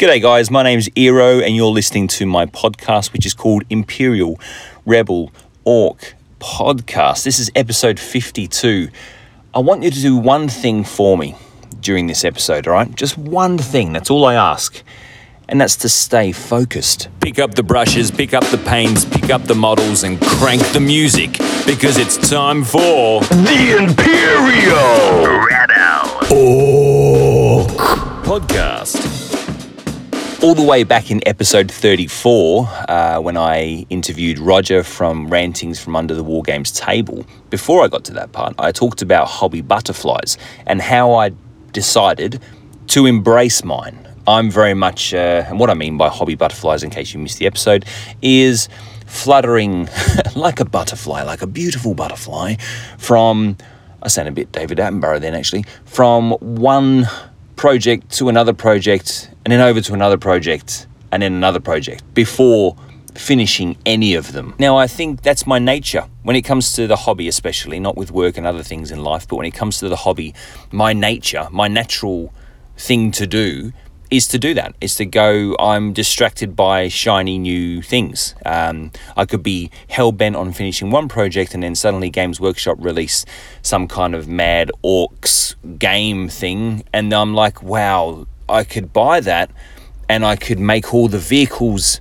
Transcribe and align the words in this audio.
G'day, 0.00 0.22
guys. 0.22 0.50
My 0.50 0.62
name's 0.62 0.88
Eero, 0.96 1.44
and 1.44 1.54
you're 1.54 1.70
listening 1.70 2.08
to 2.08 2.24
my 2.24 2.46
podcast, 2.46 3.12
which 3.12 3.26
is 3.26 3.34
called 3.34 3.64
Imperial 3.68 4.40
Rebel 4.86 5.30
Orc 5.64 6.14
Podcast. 6.38 7.24
This 7.24 7.38
is 7.38 7.50
episode 7.54 8.00
52. 8.00 8.88
I 9.52 9.58
want 9.58 9.82
you 9.82 9.90
to 9.90 10.00
do 10.00 10.16
one 10.16 10.48
thing 10.48 10.84
for 10.84 11.18
me 11.18 11.36
during 11.82 12.06
this 12.06 12.24
episode, 12.24 12.66
all 12.66 12.72
right? 12.72 12.94
Just 12.94 13.18
one 13.18 13.58
thing. 13.58 13.92
That's 13.92 14.08
all 14.08 14.24
I 14.24 14.32
ask. 14.32 14.82
And 15.50 15.60
that's 15.60 15.76
to 15.76 15.90
stay 15.90 16.32
focused. 16.32 17.10
Pick 17.20 17.38
up 17.38 17.54
the 17.54 17.62
brushes, 17.62 18.10
pick 18.10 18.32
up 18.32 18.44
the 18.44 18.56
paints, 18.56 19.04
pick 19.04 19.28
up 19.28 19.42
the 19.42 19.54
models, 19.54 20.02
and 20.02 20.18
crank 20.18 20.62
the 20.68 20.80
music 20.80 21.32
because 21.66 21.98
it's 21.98 22.16
time 22.16 22.64
for 22.64 23.20
The 23.20 23.76
Imperial 23.78 25.26
Rebel 25.44 26.08
Orc 26.32 27.68
Podcast. 28.24 29.19
All 30.42 30.54
the 30.54 30.64
way 30.64 30.84
back 30.84 31.10
in 31.10 31.20
episode 31.26 31.70
34 31.70 32.66
uh, 32.88 33.20
when 33.20 33.36
I 33.36 33.84
interviewed 33.90 34.38
Roger 34.38 34.82
from 34.82 35.28
Rantings 35.28 35.78
from 35.78 35.94
Under 35.94 36.14
the 36.14 36.24
War 36.24 36.42
Games 36.42 36.72
table. 36.72 37.26
Before 37.50 37.84
I 37.84 37.88
got 37.88 38.04
to 38.04 38.14
that 38.14 38.32
part, 38.32 38.54
I 38.58 38.72
talked 38.72 39.02
about 39.02 39.28
hobby 39.28 39.60
butterflies 39.60 40.38
and 40.66 40.80
how 40.80 41.12
I 41.12 41.32
decided 41.72 42.40
to 42.88 43.04
embrace 43.04 43.64
mine. 43.64 44.08
I'm 44.26 44.50
very 44.50 44.72
much, 44.72 45.12
uh, 45.12 45.44
and 45.46 45.60
what 45.60 45.68
I 45.68 45.74
mean 45.74 45.98
by 45.98 46.08
hobby 46.08 46.36
butterflies, 46.36 46.82
in 46.82 46.88
case 46.88 47.12
you 47.12 47.20
missed 47.20 47.38
the 47.38 47.46
episode, 47.46 47.84
is 48.22 48.70
fluttering 49.06 49.90
like 50.36 50.58
a 50.58 50.64
butterfly, 50.64 51.22
like 51.22 51.42
a 51.42 51.46
beautiful 51.46 51.92
butterfly, 51.92 52.54
from, 52.96 53.58
I 54.02 54.08
sound 54.08 54.28
a 54.28 54.32
bit 54.32 54.52
David 54.52 54.78
Attenborough 54.78 55.20
then 55.20 55.34
actually, 55.34 55.66
from 55.84 56.30
one 56.40 57.06
project 57.60 58.10
to 58.10 58.30
another 58.30 58.54
project, 58.54 59.28
and 59.44 59.52
then 59.52 59.60
over 59.60 59.82
to 59.82 59.92
another 59.92 60.16
project, 60.16 60.86
and 61.12 61.22
then 61.22 61.34
another 61.34 61.60
project 61.60 62.02
before 62.14 62.74
finishing 63.14 63.76
any 63.84 64.14
of 64.14 64.32
them. 64.32 64.54
Now, 64.58 64.78
I 64.78 64.86
think 64.86 65.20
that's 65.20 65.46
my 65.46 65.58
nature 65.58 66.08
when 66.22 66.36
it 66.36 66.40
comes 66.40 66.72
to 66.72 66.86
the 66.86 66.96
hobby, 66.96 67.28
especially, 67.28 67.78
not 67.78 67.98
with 67.98 68.10
work 68.10 68.38
and 68.38 68.46
other 68.46 68.62
things 68.62 68.90
in 68.90 69.04
life, 69.04 69.28
but 69.28 69.36
when 69.36 69.44
it 69.44 69.50
comes 69.50 69.78
to 69.80 69.90
the 69.90 69.96
hobby, 69.96 70.32
my 70.72 70.94
nature, 70.94 71.48
my 71.50 71.68
natural 71.68 72.32
thing 72.78 73.10
to 73.10 73.26
do 73.26 73.74
is 74.10 74.26
to 74.26 74.38
do 74.38 74.54
that 74.54 74.74
is 74.80 74.94
to 74.96 75.06
go 75.06 75.56
i'm 75.58 75.92
distracted 75.92 76.56
by 76.56 76.88
shiny 76.88 77.38
new 77.38 77.80
things 77.80 78.34
um, 78.44 78.90
i 79.16 79.24
could 79.24 79.42
be 79.42 79.70
hell-bent 79.88 80.36
on 80.36 80.52
finishing 80.52 80.90
one 80.90 81.08
project 81.08 81.54
and 81.54 81.62
then 81.62 81.74
suddenly 81.74 82.10
games 82.10 82.40
workshop 82.40 82.76
release 82.80 83.24
some 83.62 83.86
kind 83.86 84.14
of 84.14 84.26
mad 84.26 84.70
orcs 84.84 85.54
game 85.78 86.28
thing 86.28 86.82
and 86.92 87.12
i'm 87.12 87.34
like 87.34 87.62
wow 87.62 88.26
i 88.48 88.64
could 88.64 88.92
buy 88.92 89.20
that 89.20 89.50
and 90.08 90.24
i 90.24 90.34
could 90.34 90.58
make 90.58 90.92
all 90.92 91.08
the 91.08 91.18
vehicles 91.18 92.00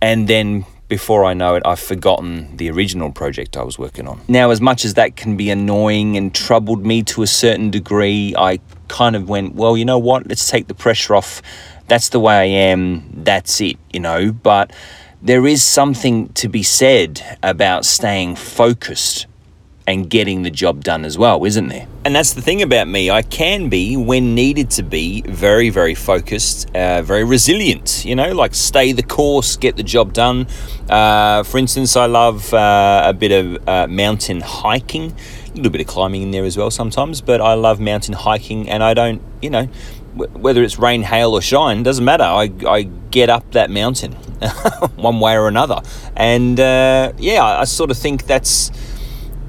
and 0.00 0.26
then 0.26 0.64
before 0.88 1.24
I 1.24 1.32
know 1.32 1.54
it, 1.54 1.62
I've 1.64 1.80
forgotten 1.80 2.54
the 2.58 2.70
original 2.70 3.10
project 3.10 3.56
I 3.56 3.62
was 3.62 3.78
working 3.78 4.06
on. 4.06 4.20
Now, 4.28 4.50
as 4.50 4.60
much 4.60 4.84
as 4.84 4.92
that 4.92 5.16
can 5.16 5.38
be 5.38 5.48
annoying 5.48 6.18
and 6.18 6.34
troubled 6.34 6.84
me 6.84 7.02
to 7.04 7.22
a 7.22 7.26
certain 7.26 7.70
degree, 7.70 8.34
I 8.36 8.60
kind 8.92 9.16
of 9.16 9.28
went, 9.28 9.54
well, 9.54 9.76
you 9.76 9.84
know 9.84 9.98
what? 9.98 10.28
Let's 10.28 10.48
take 10.48 10.68
the 10.68 10.74
pressure 10.74 11.16
off. 11.16 11.42
That's 11.88 12.10
the 12.10 12.20
way 12.20 12.34
I 12.34 12.44
am. 12.44 13.24
That's 13.24 13.60
it, 13.60 13.78
you 13.92 13.98
know. 13.98 14.30
But 14.30 14.70
there 15.20 15.46
is 15.46 15.64
something 15.64 16.28
to 16.34 16.48
be 16.48 16.62
said 16.62 17.38
about 17.42 17.84
staying 17.84 18.36
focused 18.36 19.26
and 19.86 20.08
getting 20.08 20.42
the 20.42 20.50
job 20.50 20.84
done 20.84 21.04
as 21.04 21.18
well, 21.18 21.44
isn't 21.44 21.68
there? 21.68 21.86
And 22.04 22.14
that's 22.14 22.34
the 22.34 22.42
thing 22.42 22.62
about 22.62 22.86
me. 22.86 23.10
I 23.10 23.22
can 23.22 23.68
be, 23.68 23.96
when 23.96 24.34
needed 24.34 24.70
to 24.72 24.82
be, 24.82 25.22
very, 25.22 25.70
very 25.70 25.94
focused, 25.94 26.70
uh, 26.74 27.02
very 27.02 27.24
resilient, 27.24 28.04
you 28.04 28.14
know, 28.14 28.32
like 28.32 28.54
stay 28.54 28.92
the 28.92 29.02
course, 29.02 29.56
get 29.56 29.76
the 29.76 29.82
job 29.82 30.12
done. 30.12 30.46
Uh, 30.88 31.42
for 31.42 31.58
instance, 31.58 31.96
I 31.96 32.06
love 32.06 32.52
uh, 32.54 33.02
a 33.06 33.12
bit 33.12 33.32
of 33.32 33.68
uh, 33.68 33.86
mountain 33.88 34.40
hiking, 34.40 35.14
a 35.52 35.56
little 35.56 35.72
bit 35.72 35.80
of 35.80 35.86
climbing 35.86 36.22
in 36.22 36.30
there 36.30 36.44
as 36.44 36.56
well 36.56 36.70
sometimes, 36.70 37.20
but 37.20 37.40
I 37.40 37.54
love 37.54 37.80
mountain 37.80 38.14
hiking 38.14 38.68
and 38.68 38.82
I 38.82 38.94
don't, 38.94 39.22
you 39.40 39.50
know, 39.50 39.64
wh- 40.16 40.34
whether 40.36 40.62
it's 40.62 40.78
rain, 40.78 41.02
hail, 41.02 41.34
or 41.34 41.42
shine, 41.42 41.82
doesn't 41.82 42.04
matter. 42.04 42.24
I, 42.24 42.50
I 42.66 42.82
get 43.10 43.28
up 43.28 43.50
that 43.52 43.70
mountain 43.70 44.12
one 44.96 45.20
way 45.20 45.34
or 45.34 45.48
another. 45.48 45.82
And 46.16 46.58
uh, 46.58 47.12
yeah, 47.18 47.44
I, 47.44 47.60
I 47.60 47.64
sort 47.64 47.90
of 47.90 47.98
think 47.98 48.26
that's 48.26 48.70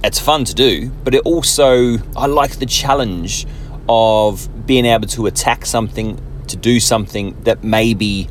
it's 0.04 0.20
fun 0.20 0.44
to 0.46 0.54
do, 0.54 0.90
but 1.04 1.16
it 1.16 1.22
also 1.22 1.98
I 2.16 2.26
like 2.26 2.60
the 2.60 2.66
challenge 2.66 3.48
of 3.88 4.66
being 4.66 4.86
able 4.86 5.08
to 5.08 5.26
attack 5.26 5.66
something, 5.66 6.20
to 6.48 6.58
do 6.58 6.80
something 6.80 7.42
that 7.44 7.64
maybe 7.64 8.28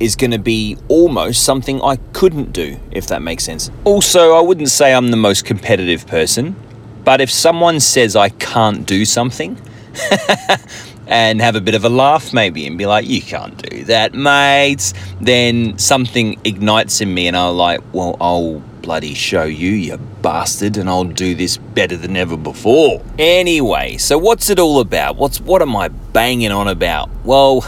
is 0.00 0.16
going 0.16 0.32
to 0.32 0.38
be 0.38 0.76
almost 0.88 1.44
something 1.44 1.80
I 1.82 1.96
couldn't 2.12 2.52
do, 2.52 2.78
if 2.90 3.06
that 3.08 3.22
makes 3.22 3.44
sense. 3.44 3.70
Also, 3.84 4.34
I 4.34 4.40
wouldn't 4.40 4.68
say 4.68 4.92
I'm 4.92 5.10
the 5.10 5.16
most 5.16 5.44
competitive 5.44 6.06
person, 6.06 6.56
but 7.04 7.20
if 7.20 7.30
someone 7.30 7.80
says 7.80 8.16
I 8.16 8.28
can't 8.30 8.86
do 8.86 9.04
something, 9.04 9.60
and 11.06 11.40
have 11.40 11.56
a 11.56 11.60
bit 11.60 11.74
of 11.74 11.84
a 11.84 11.88
laugh 11.88 12.32
maybe 12.32 12.66
and 12.66 12.78
be 12.78 12.86
like, 12.86 13.06
you 13.06 13.20
can't 13.20 13.60
do 13.70 13.84
that, 13.84 14.14
mates. 14.14 14.94
then 15.20 15.76
something 15.78 16.40
ignites 16.44 17.00
in 17.00 17.12
me 17.12 17.28
and 17.28 17.36
I'm 17.36 17.56
like, 17.56 17.80
well, 17.92 18.16
I'll 18.20 18.60
bloody 18.80 19.14
show 19.14 19.44
you, 19.44 19.70
you 19.70 19.96
bastard, 19.96 20.76
and 20.76 20.88
I'll 20.88 21.04
do 21.04 21.34
this 21.34 21.56
better 21.56 21.96
than 21.96 22.16
ever 22.16 22.36
before. 22.36 23.02
Anyway, 23.18 23.96
so 23.96 24.18
what's 24.18 24.50
it 24.50 24.58
all 24.58 24.80
about? 24.80 25.16
What's 25.16 25.40
what 25.40 25.62
am 25.62 25.76
I 25.76 25.88
banging 25.88 26.50
on 26.50 26.68
about? 26.68 27.10
Well, 27.24 27.64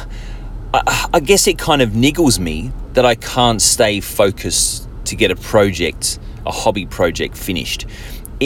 I, 0.72 1.08
I 1.14 1.20
guess 1.20 1.46
it 1.46 1.58
kind 1.58 1.82
of 1.82 1.90
niggles 1.90 2.38
me 2.38 2.72
that 2.94 3.04
I 3.04 3.14
can't 3.14 3.60
stay 3.60 4.00
focused 4.00 4.88
to 5.04 5.16
get 5.16 5.30
a 5.30 5.36
project, 5.36 6.18
a 6.46 6.50
hobby 6.50 6.86
project 6.86 7.36
finished. 7.36 7.86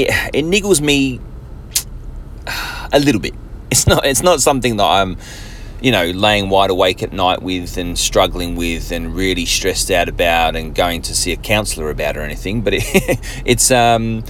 It, 0.03 0.09
it 0.35 0.45
niggles 0.45 0.81
me 0.81 1.21
a 2.93 2.99
little 2.99 3.21
bit. 3.21 3.35
It's 3.71 3.87
not 3.87 4.05
it's 4.07 4.23
not 4.23 4.41
something 4.41 4.77
that 4.77 4.85
I'm 4.85 5.17
you 5.81 5.93
know 5.93 6.07
laying 6.11 6.49
wide 6.49 6.71
awake 6.71 7.03
at 7.03 7.13
night 7.13 7.43
with 7.43 7.77
and 7.77 7.99
struggling 7.99 8.57
with 8.57 8.91
and 8.91 9.15
really 9.15 9.45
stressed 9.45 9.91
out 9.91 10.09
about 10.09 10.57
and 10.57 10.75
going 10.75 11.03
to 11.03 11.15
see 11.15 11.33
a 11.33 11.37
counselor 11.37 11.91
about 11.91 12.17
or 12.17 12.23
anything 12.23 12.63
but 12.63 12.75
it, 12.75 12.83
it's 13.45 13.71
um 13.71 14.25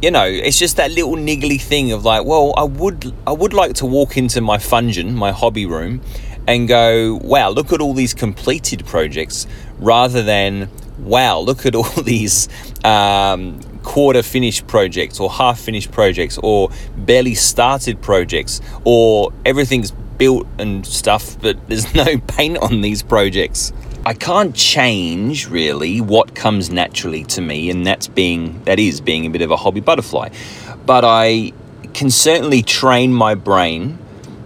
you 0.00 0.10
know 0.10 0.24
it's 0.24 0.58
just 0.58 0.76
that 0.76 0.90
little 0.90 1.16
niggly 1.16 1.60
thing 1.60 1.92
of 1.92 2.04
like 2.04 2.24
well 2.24 2.54
I 2.56 2.64
would 2.64 3.12
I 3.26 3.32
would 3.32 3.52
like 3.52 3.74
to 3.74 3.86
walk 3.86 4.16
into 4.16 4.40
my 4.40 4.56
fungin 4.56 5.12
my 5.12 5.30
hobby 5.30 5.66
room 5.66 6.00
and 6.46 6.68
go 6.68 7.16
wow 7.22 7.50
look 7.50 7.72
at 7.72 7.80
all 7.80 7.92
these 7.92 8.14
completed 8.14 8.86
projects 8.86 9.46
rather 9.78 10.22
than 10.22 10.70
wow 10.98 11.38
look 11.38 11.66
at 11.66 11.74
all 11.74 11.84
these 12.02 12.48
um, 12.82 13.60
quarter 13.84 14.22
finished 14.22 14.66
projects 14.66 15.20
or 15.20 15.30
half 15.30 15.60
finished 15.60 15.92
projects 15.92 16.38
or 16.42 16.70
barely 16.96 17.34
started 17.34 18.00
projects 18.02 18.60
or 18.84 19.32
everything's 19.44 19.92
built 20.18 20.46
and 20.58 20.84
stuff 20.86 21.40
but 21.40 21.56
there's 21.68 21.94
no 22.04 22.18
paint 22.18 22.58
on 22.58 22.80
these 22.80 23.02
projects. 23.02 23.72
I 24.06 24.14
can't 24.14 24.54
change 24.54 25.48
really 25.48 26.00
what 26.00 26.34
comes 26.34 26.70
naturally 26.70 27.24
to 27.24 27.40
me 27.40 27.70
and 27.70 27.86
that's 27.86 28.08
being 28.08 28.62
that 28.64 28.78
is 28.78 29.00
being 29.00 29.26
a 29.26 29.30
bit 29.30 29.42
of 29.42 29.50
a 29.50 29.56
hobby 29.56 29.80
butterfly. 29.80 30.30
But 30.84 31.04
i 31.04 31.52
can 31.92 32.10
certainly 32.10 32.62
train 32.62 33.12
my 33.12 33.34
brain 33.36 33.98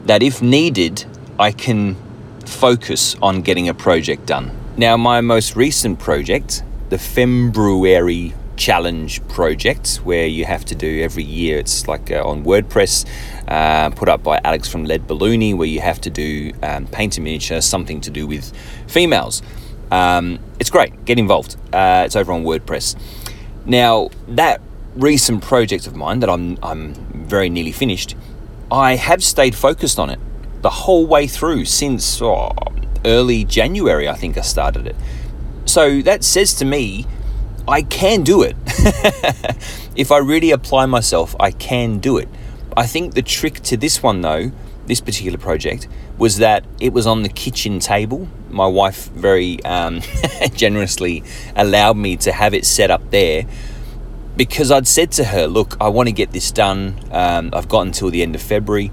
that 0.04 0.22
if 0.22 0.43
needed 0.43 1.06
i 1.38 1.50
can 1.50 1.97
focus 2.44 3.16
on 3.22 3.41
getting 3.43 3.69
a 3.69 3.75
project 3.75 4.27
done. 4.27 4.50
Now 4.77 4.97
my 4.97 5.21
most 5.21 5.56
recent 5.56 5.98
project 5.98 6.62
the 6.91 6.98
february 6.98 8.34
challenge 8.59 9.27
projects 9.29 10.05
where 10.05 10.27
you 10.27 10.45
have 10.45 10.65
to 10.67 10.75
do 10.75 11.01
every 11.03 11.23
year. 11.23 11.59
It's 11.59 11.89
like 11.89 12.11
uh, 12.11 12.23
on 12.23 12.45
WordPress, 12.45 13.07
uh, 13.47 13.91
put 13.91 14.09
up 14.09 14.23
by 14.23 14.41
Alex 14.45 14.69
from 14.69 14.85
Lead 14.85 15.07
Balloony, 15.07 15.57
where 15.57 15.69
you 15.69 15.81
have 15.81 16.01
to 16.03 16.11
do 16.11 16.53
um, 16.63 16.87
paint 16.89 17.17
a 17.17 17.21
miniature, 17.21 17.61
something 17.61 18.01
to 18.03 18.11
do 18.11 18.27
with 18.27 18.53
females. 18.87 19.41
Um, 19.91 20.39
it's 20.59 20.71
great. 20.71 21.05
Get 21.07 21.19
involved. 21.19 21.57
Uh, 21.72 22.03
it's 22.05 22.16
over 22.16 22.33
on 22.33 22.45
WordPress. 22.45 22.97
Now 23.65 24.10
that 24.27 24.61
recent 24.97 25.43
project 25.43 25.87
of 25.87 25.95
mine 25.95 26.21
that 26.21 26.28
I'm 26.28 26.59
I'm 26.63 26.95
very 27.27 27.49
nearly 27.49 27.72
finished, 27.72 28.16
I 28.71 28.97
have 28.97 29.22
stayed 29.22 29.54
focused 29.54 29.99
on 29.99 30.11
it 30.11 30.19
the 30.63 30.71
whole 30.71 31.07
way 31.07 31.27
through 31.27 31.65
since 31.65 32.21
oh, 32.21 32.53
early 33.04 33.45
January. 33.45 34.09
I 34.09 34.15
think 34.15 34.37
I 34.37 34.43
started 34.43 34.87
it. 34.87 34.97
So 35.65 36.03
that 36.03 36.25
says 36.25 36.54
to 36.54 36.65
me 36.65 37.07
I 37.68 37.82
can 37.82 38.22
do 38.22 38.42
it. 38.42 38.56
if 39.97 40.10
I 40.10 40.18
really 40.18 40.50
apply 40.50 40.86
myself, 40.86 41.36
I 41.38 41.50
can 41.50 41.98
do 41.98 42.16
it. 42.16 42.28
I 42.76 42.86
think 42.86 43.15
the 43.15 43.22
trick 43.22 43.60
to 43.65 43.76
this 43.76 44.03
one, 44.03 44.22
though, 44.22 44.53
this 44.86 45.00
particular 45.00 45.36
project, 45.36 45.86
was 46.16 46.38
that 46.38 46.65
it 46.80 46.92
was 46.92 47.06
on 47.06 47.22
the 47.22 47.28
kitchen 47.28 47.78
table. 47.78 48.26
My 48.48 48.66
wife 48.66 49.09
very 49.10 49.62
um, 49.65 50.00
generously 50.54 51.22
allowed 51.54 51.97
me 51.98 52.16
to 52.18 52.32
have 52.32 52.54
it 52.54 52.65
set 52.65 52.91
up 52.91 53.10
there 53.10 53.44
because 54.36 54.70
I'd 54.70 54.86
said 54.86 55.12
to 55.12 55.24
her, 55.24 55.47
Look, 55.47 55.76
I 55.80 55.88
want 55.88 56.09
to 56.09 56.12
get 56.12 56.32
this 56.32 56.50
done. 56.50 56.98
Um, 57.10 57.50
I've 57.53 57.68
got 57.68 57.82
until 57.82 58.10
the 58.10 58.22
end 58.22 58.34
of 58.34 58.41
February. 58.41 58.91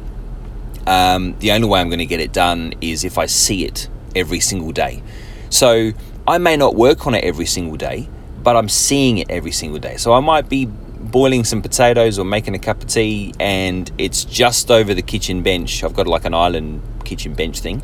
Um, 0.86 1.38
the 1.40 1.52
only 1.52 1.68
way 1.68 1.80
I'm 1.80 1.88
going 1.88 2.00
to 2.00 2.06
get 2.06 2.20
it 2.20 2.34
done 2.34 2.74
is 2.82 3.04
if 3.04 3.18
I 3.18 3.28
see 3.28 3.66
it 3.66 3.88
every 4.16 4.40
single 4.40 4.72
day. 4.72 5.02
So 5.50 5.94
I 6.28 6.40
may 6.40 6.58
not 6.58 6.76
work 6.76 7.08
on 7.08 7.16
it 7.16 7.24
every 7.24 7.46
single 7.46 7.78
day, 7.78 8.10
but 8.46 8.56
I'm 8.56 8.70
seeing 8.70 9.18
it 9.18 9.30
every 9.30 9.52
single 9.52 9.80
day. 9.80 9.98
So 9.98 10.14
I 10.14 10.22
might 10.22 10.48
be 10.48 10.68
boiling 10.68 11.44
some 11.44 11.62
potatoes 11.62 12.18
or 12.18 12.26
making 12.26 12.56
a 12.56 12.60
cup 12.60 12.82
of 12.82 12.88
tea, 12.88 13.34
and 13.40 13.92
it's 13.98 14.24
just 14.24 14.72
over 14.72 14.94
the 14.94 15.02
kitchen 15.02 15.44
bench. 15.44 15.84
I've 15.84 15.96
got 15.96 16.08
like 16.08 16.24
an 16.24 16.34
island 16.34 16.82
kitchen 17.04 17.34
bench 17.34 17.60
thing, 17.60 17.82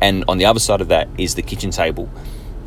and 0.00 0.24
on 0.26 0.38
the 0.38 0.46
other 0.46 0.60
side 0.60 0.80
of 0.80 0.88
that 0.88 1.08
is 1.18 1.34
the 1.34 1.42
kitchen 1.42 1.70
table 1.70 2.08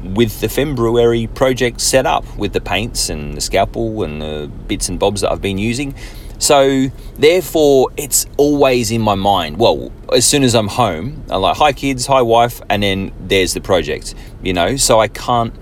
with 0.04 0.42
the 0.42 0.48
Fembruary 0.48 1.34
project 1.34 1.82
set 1.82 2.06
up 2.06 2.24
with 2.38 2.54
the 2.54 2.62
paints 2.62 3.10
and 3.10 3.36
the 3.36 3.42
scalpel 3.42 4.04
and 4.04 4.22
the 4.22 4.52
bits 4.68 4.90
and 4.90 5.00
bobs 5.00 5.22
that 5.22 5.32
I've 5.32 5.42
been 5.42 5.58
using. 5.58 5.96
So, 6.40 6.90
therefore, 7.16 7.90
it's 7.98 8.28
always 8.38 8.92
in 8.92 9.02
my 9.02 9.16
mind. 9.16 9.58
Well, 9.58 9.92
as 10.14 10.26
soon 10.26 10.44
as 10.44 10.54
I'm 10.54 10.68
home, 10.68 11.24
I'm 11.30 11.42
like, 11.42 11.58
hi 11.58 11.74
kids, 11.74 12.06
hi 12.06 12.22
wife, 12.22 12.62
and 12.70 12.84
then 12.84 13.12
there's 13.20 13.56
the 13.56 13.62
project, 13.62 14.14
you 14.44 14.54
know? 14.54 14.76
So 14.76 15.00
I 15.00 15.08
can't, 15.08 15.54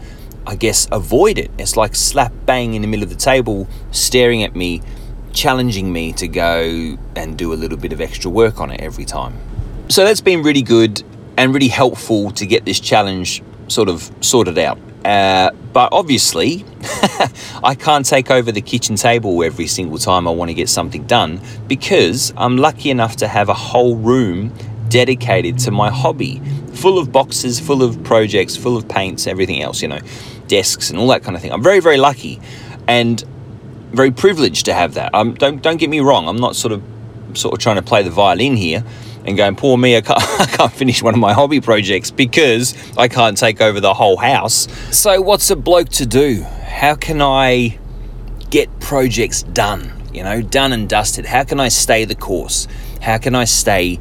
I 0.48 0.56
guess, 0.56 0.88
avoid 0.92 1.38
it. 1.38 1.52
It's 1.58 1.76
like 1.76 1.96
slap 1.96 2.34
bang 2.46 2.74
in 2.74 2.82
the 2.82 2.88
middle 2.88 3.04
of 3.04 3.10
the 3.10 3.16
table, 3.16 3.68
staring 3.92 4.44
at 4.44 4.56
me, 4.56 4.82
challenging 5.34 5.92
me 5.92 6.14
to 6.14 6.28
go 6.28 6.98
and 7.16 7.38
do 7.38 7.54
a 7.54 7.56
little 7.56 7.78
bit 7.78 7.94
of 7.94 8.02
extra 8.02 8.32
work 8.32 8.60
on 8.60 8.72
it 8.72 8.80
every 8.80 9.06
time. 9.06 9.38
So 9.90 10.04
that's 10.04 10.22
been 10.22 10.44
really 10.44 10.62
good 10.62 11.04
and 11.38 11.54
really 11.54 11.68
helpful 11.68 12.32
to 12.32 12.46
get 12.46 12.66
this 12.66 12.80
challenge 12.80 13.44
sort 13.68 13.90
of 13.90 14.10
sorted 14.22 14.58
out. 14.58 14.80
Uh, 15.04 15.52
but 15.74 15.90
obviously, 15.92 16.66
I 17.64 17.76
can't 17.78 18.06
take 18.06 18.32
over 18.32 18.52
the 18.52 18.62
kitchen 18.62 18.96
table 18.96 19.44
every 19.44 19.68
single 19.68 20.00
time 20.00 20.28
I 20.28 20.32
want 20.32 20.50
to 20.50 20.56
get 20.56 20.70
something 20.70 21.04
done 21.06 21.42
because 21.68 22.34
I'm 22.38 22.58
lucky 22.58 22.90
enough 22.90 23.18
to 23.18 23.28
have 23.28 23.50
a 23.50 23.54
whole 23.54 23.96
room 23.96 24.52
dedicated 24.90 25.60
to 25.60 25.72
my 25.72 25.90
hobby, 25.90 26.42
full 26.74 26.98
of 26.98 27.12
boxes, 27.12 27.60
full 27.60 27.84
of 27.84 28.04
projects, 28.04 28.56
full 28.56 28.78
of 28.78 28.88
paints, 28.88 29.28
everything 29.28 29.62
else, 29.62 29.82
you 29.82 29.88
know, 29.88 30.00
desks 30.48 30.90
and 30.90 31.00
all 31.00 31.08
that 31.08 31.24
kind 31.24 31.36
of 31.36 31.42
thing. 31.42 31.52
I'm 31.52 31.64
very, 31.64 31.80
very 31.80 31.98
lucky 31.98 32.40
and 32.88 33.24
very 33.92 34.12
privileged 34.12 34.66
to 34.66 34.74
have 34.74 34.96
that. 34.96 35.14
Um, 35.14 35.34
don't 35.34 35.62
don't 35.62 35.78
get 35.78 35.90
me 35.90 36.00
wrong. 36.00 36.28
I'm 36.28 36.40
not 36.40 36.56
sort 36.56 36.74
of 36.74 36.84
sort 37.34 37.54
of 37.54 37.60
trying 37.60 37.78
to 37.78 37.82
play 37.82 38.04
the 38.04 38.10
violin 38.10 38.56
here 38.56 38.84
and 39.26 39.36
going, 39.36 39.56
poor 39.56 39.78
me, 39.78 39.98
I 39.98 40.02
can't, 40.02 40.22
I 40.40 40.46
can't 40.46 40.72
finish 40.72 41.02
one 41.02 41.14
of 41.14 41.20
my 41.20 41.34
hobby 41.34 41.60
projects 41.60 42.12
because 42.12 42.76
I 42.98 43.08
can't 43.08 43.38
take 43.38 43.60
over 43.62 43.80
the 43.80 43.94
whole 43.94 44.18
house. 44.18 44.68
So, 44.96 45.22
what's 45.22 45.50
a 45.50 45.56
bloke 45.56 45.90
to 45.90 46.06
do? 46.06 46.44
How 46.44 46.96
can 46.96 47.22
I 47.22 47.80
get 48.50 48.80
projects 48.80 49.44
done? 49.44 49.92
You 50.14 50.24
know, 50.24 50.42
done 50.42 50.72
and 50.72 50.88
dusted. 50.88 51.26
How 51.26 51.44
can 51.44 51.60
I 51.60 51.68
stay 51.68 52.06
the 52.06 52.16
course? 52.16 52.68
How 53.02 53.18
can 53.18 53.36
I 53.36 53.46
stay 53.46 54.00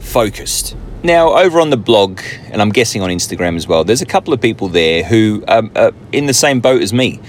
focused? 0.00 0.76
Now, 1.02 1.34
over 1.34 1.60
on 1.60 1.70
the 1.70 1.76
blog, 1.76 2.20
and 2.50 2.60
I'm 2.60 2.70
guessing 2.70 3.02
on 3.02 3.10
Instagram 3.10 3.56
as 3.56 3.68
well, 3.68 3.84
there's 3.84 4.02
a 4.02 4.06
couple 4.06 4.32
of 4.32 4.40
people 4.40 4.68
there 4.68 5.04
who 5.04 5.44
um, 5.46 5.70
are 5.76 5.92
in 6.10 6.26
the 6.26 6.34
same 6.34 6.60
boat 6.60 6.82
as 6.82 6.92
me. 6.92 7.20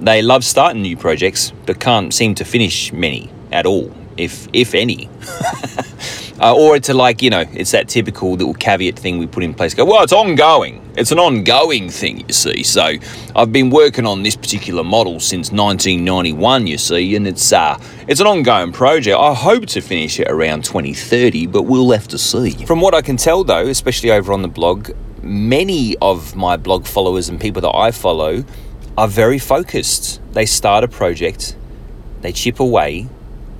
They 0.00 0.22
love 0.22 0.44
starting 0.44 0.82
new 0.82 0.96
projects, 0.96 1.52
but 1.66 1.80
can't 1.80 2.12
seem 2.12 2.34
to 2.36 2.44
finish 2.44 2.92
many 2.92 3.30
at 3.50 3.66
all, 3.66 3.92
if 4.16 4.48
if 4.52 4.74
any. 4.74 5.08
uh, 6.40 6.54
or 6.54 6.78
to 6.78 6.94
like 6.94 7.22
you 7.22 7.30
know 7.30 7.44
it's 7.52 7.70
that 7.70 7.88
typical 7.88 8.32
little 8.32 8.54
caveat 8.54 8.98
thing 8.98 9.18
we 9.18 9.26
put 9.26 9.42
in 9.42 9.54
place. 9.54 9.74
Go 9.74 9.84
well 9.84 10.02
it's 10.02 10.12
ongoing. 10.12 10.80
It's 10.96 11.12
an 11.12 11.18
ongoing 11.18 11.90
thing 11.90 12.20
you 12.26 12.32
see. 12.32 12.62
So 12.62 12.94
i've 13.36 13.52
been 13.52 13.70
working 13.70 14.06
on 14.06 14.22
this 14.22 14.36
particular 14.36 14.84
model 14.84 15.20
since 15.20 15.50
1991 15.50 16.66
you 16.66 16.78
see 16.78 17.16
and 17.16 17.26
it's 17.26 17.52
uh 17.52 17.78
it's 18.08 18.20
an 18.20 18.26
ongoing 18.26 18.72
project. 18.72 19.16
I 19.18 19.34
hope 19.34 19.66
to 19.66 19.80
finish 19.80 20.18
it 20.20 20.28
around 20.28 20.64
2030 20.64 21.46
but 21.46 21.62
we'll 21.62 21.90
have 21.92 22.08
to 22.08 22.18
see. 22.18 22.64
From 22.64 22.80
what 22.80 22.94
i 22.94 23.02
can 23.02 23.16
tell 23.16 23.44
though 23.44 23.66
especially 23.66 24.10
over 24.10 24.32
on 24.32 24.42
the 24.42 24.48
blog 24.48 24.90
many 25.22 25.96
of 25.98 26.36
my 26.36 26.56
blog 26.56 26.86
followers 26.86 27.28
and 27.28 27.40
people 27.40 27.62
that 27.62 27.74
i 27.74 27.90
follow 27.90 28.44
are 28.96 29.08
very 29.08 29.40
focused. 29.40 30.20
They 30.34 30.46
start 30.46 30.84
a 30.84 30.88
project 30.88 31.56
they 32.24 32.32
chip 32.32 32.58
away 32.58 33.06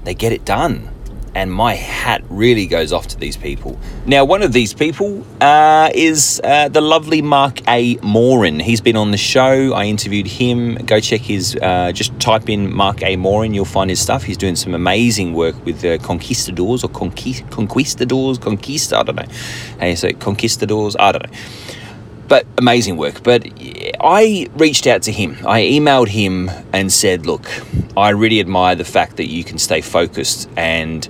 they 0.05 0.15
get 0.15 0.33
it 0.33 0.45
done 0.45 0.89
and 1.35 1.53
my 1.53 1.75
hat 1.75 2.23
really 2.29 2.67
goes 2.67 2.93
off 2.93 3.09
to 3.09 3.19
these 3.19 3.37
people. 3.37 3.79
Now, 4.07 4.25
one 4.25 4.43
of 4.43 4.53
these 4.53 4.73
people 4.73 5.25
uh, 5.41 5.91
is 5.95 6.41
uh, 6.45 6.69
the 6.69 6.81
lovely 6.81 7.23
Mark 7.23 7.67
A. 7.69 7.97
Morin. 7.97 8.61
He's 8.61 8.81
been 8.81 8.97
on 8.97 9.11
the 9.11 9.17
show. 9.17 9.73
I 9.73 9.85
interviewed 9.85 10.27
him. 10.27 10.77
Go 10.77 11.01
check 11.01 11.21
his, 11.21 11.57
uh, 11.57 11.93
just 11.93 12.19
type 12.21 12.49
in 12.49 12.73
Mark 12.73 13.03
A. 13.03 13.17
Morin, 13.17 13.55
you'll 13.55 13.65
find 13.65 13.91
his 13.91 14.01
stuff. 14.01 14.23
He's 14.23 14.37
doing 14.37 14.57
some 14.57 14.75
amazing 14.75 15.35
work 15.35 15.63
with 15.65 15.85
uh, 15.85 15.99
conquistadors 15.99 16.85
or 16.85 16.89
conquist- 16.91 17.51
conquistadors, 17.51 18.39
conquista, 18.39 18.99
I 18.99 19.03
don't 19.03 19.17
know. 19.17 19.35
Hey, 19.81 19.95
so 19.97 20.13
conquistadors? 20.13 20.97
I 20.97 21.13
don't 21.13 21.27
know 21.27 21.39
but 22.29 22.47
amazing 22.59 22.97
work. 22.97 23.23
But 23.23 23.47
I 24.01 24.49
reached 24.55 24.87
out 24.87 25.03
to 25.03 25.13
him. 25.13 25.37
I 25.47 25.63
emailed 25.63 26.09
him 26.09 26.51
and 26.73 26.93
said, 26.93 27.27
Look, 27.27 27.47
I 27.97 28.11
really 28.11 28.41
admire 28.41 28.75
the 28.75 28.85
fact 28.85 29.17
that 29.17 29.29
you 29.29 29.45
can 29.45 29.59
stay 29.59 29.81
focused 29.81 30.49
and 30.57 31.09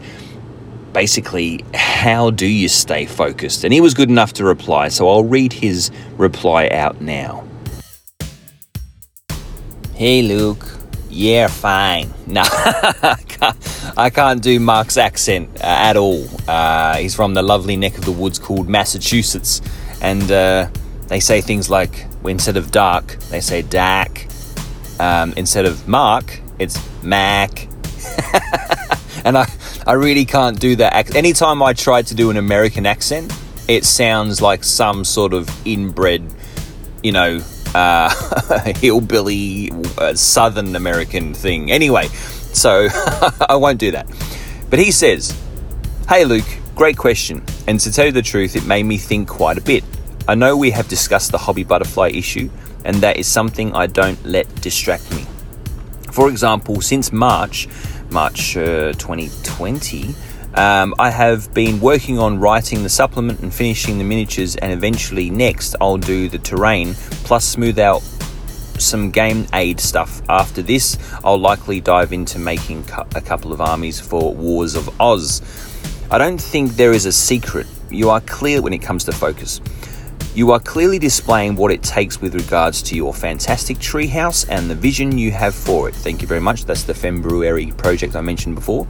basically, 0.95 1.65
how 1.75 2.31
do 2.31 2.47
you 2.47 2.69
stay 2.69 3.05
focused? 3.05 3.65
And 3.65 3.75
he 3.75 3.83
was 3.83 3.93
good 3.93 4.09
enough 4.09 4.33
to 4.35 4.45
reply, 4.45 4.89
so 4.89 5.09
I'll 5.09 5.25
read 5.25 5.53
his 5.53 5.91
reply 6.17 6.69
out 6.69 7.03
now. 7.03 7.45
Hey, 9.95 10.23
Luke. 10.23 10.67
Yeah, 11.11 11.47
fine. 11.47 12.13
No, 12.27 12.43
I 13.97 14.11
can't 14.13 14.43
do 14.43 14.59
Mark's 14.59 14.97
accent 14.97 15.49
uh, 15.61 15.67
at 15.67 15.97
all. 15.97 16.27
Uh, 16.49 16.97
he's 16.97 17.15
from 17.15 17.35
the 17.35 17.43
lovely 17.43 17.77
neck 17.77 17.97
of 17.99 18.05
the 18.05 18.11
woods 18.11 18.41
called 18.41 18.69
Massachusetts, 18.69 19.61
and 20.03 20.33
uh, 20.33 20.69
they 21.15 21.21
say 21.21 21.41
things 21.41 21.71
like 21.71 22.07
instead 22.25 22.57
of 22.57 22.73
dark, 22.73 23.07
they 23.31 23.39
say 23.39 23.63
dark. 23.63 24.27
Um, 24.99 25.33
instead 25.37 25.65
of 25.65 25.87
Mark, 25.87 26.41
it's 26.59 26.77
Mac. 27.05 27.69
and 29.25 29.39
I, 29.39 29.49
I 29.87 29.93
really 29.93 30.25
can't 30.25 30.59
do 30.59 30.75
that. 30.75 31.15
Anytime 31.15 31.63
I 31.63 31.73
try 31.73 32.03
to 32.03 32.17
do 32.17 32.31
an 32.31 32.37
American 32.37 32.85
accent, 32.85 33.33
it 33.69 33.85
sounds 33.85 34.43
like 34.43 34.65
some 34.65 35.05
sort 35.05 35.35
of 35.35 35.49
inbred, 35.65 36.25
you 37.05 37.13
know, 37.13 37.41
uh, 37.77 38.11
hillbilly 38.81 39.71
uh, 39.97 40.15
Southern 40.15 40.75
American 40.75 41.33
thing. 41.33 41.71
Anyway, 41.71 42.09
so 42.09 42.89
I 43.49 43.55
won't 43.55 43.79
do 43.79 43.93
that. 43.93 44.09
But 44.69 44.81
he 44.81 44.91
says, 44.91 45.33
Hey 46.09 46.25
Luke, 46.25 46.49
great 46.75 46.97
question. 46.97 47.41
And 47.69 47.79
to 47.79 47.93
tell 47.93 48.07
you 48.07 48.13
the 48.13 48.21
truth, 48.21 48.57
it 48.57 48.67
made 48.67 48.83
me 48.83 48.99
think 48.99 49.29
quite 49.29 49.59
a 49.59 49.63
bit. 49.63 49.85
I 50.27 50.35
know 50.35 50.57
we 50.57 50.71
have 50.71 50.89
discussed 50.89 51.33
the 51.33 51.39
hobby 51.39 51.65
butterfly 51.65 52.09
issue, 52.09 52.49
and 52.87 52.97
that 53.03 53.19
is 53.19 53.27
something 53.27 53.75
I 53.75 53.87
don't 53.87 54.25
let 54.25 54.47
distract 54.63 55.15
me. 55.15 55.27
For 56.13 56.31
example, 56.31 56.81
since 56.81 57.13
March, 57.13 57.69
March 58.11 58.57
uh, 58.57 58.95
2020, 58.95 60.15
um, 60.55 60.95
I 60.99 61.11
have 61.11 61.53
been 61.53 61.79
working 61.79 62.19
on 62.19 62.41
writing 62.41 62.83
the 62.83 62.89
supplement 62.89 63.41
and 63.41 63.53
finishing 63.53 63.99
the 63.99 64.05
miniatures, 64.05 64.57
and 64.57 64.73
eventually, 64.73 65.29
next, 65.29 65.77
I'll 65.79 65.99
do 65.99 66.31
the 66.31 66.39
terrain 66.39 66.95
plus 67.25 67.45
smooth 67.45 67.79
out 67.79 68.03
some 68.79 69.11
game 69.11 69.47
aid 69.53 69.79
stuff. 69.79 70.23
After 70.31 70.63
this, 70.63 70.97
I'll 71.23 71.39
likely 71.39 71.83
dive 71.83 72.15
into 72.15 72.39
making 72.39 72.87
a 73.15 73.21
couple 73.21 73.53
of 73.53 73.61
armies 73.61 74.01
for 74.01 74.35
Wars 74.35 74.75
of 74.75 74.89
Oz. 74.99 75.43
I 76.11 76.17
don't 76.17 76.41
think 76.41 76.77
there 76.77 76.93
is 76.93 77.05
a 77.05 77.13
secret. 77.13 77.67
You 77.91 78.09
are 78.09 78.23
clear 78.23 78.63
when 78.63 78.73
it 78.73 78.81
comes 78.81 79.05
to 79.05 79.13
focus. 79.13 79.61
You 80.35 80.51
are 80.51 80.59
clearly 80.59 80.99
displaying 80.99 81.55
what 81.55 81.71
it 81.71 81.81
takes 81.81 82.21
with 82.21 82.35
regards 82.35 82.83
to 82.83 82.97
your 82.97 83.15
fantastic 83.15 83.77
treehouse 83.77 84.45
and 84.49 84.69
the 84.69 84.75
vision 84.75 85.17
you 85.17 85.31
have 85.31 85.55
for 85.55 85.89
it. 85.89 85.95
Thank 85.95 86.23
you 86.23 86.27
very 86.27 86.41
much. 86.41 86.65
That's 86.65 86.83
the 86.83 86.93
Fembruary 86.93 87.77
project 87.77 88.17
I 88.17 88.21
mentioned 88.21 88.57
before. 88.57 88.89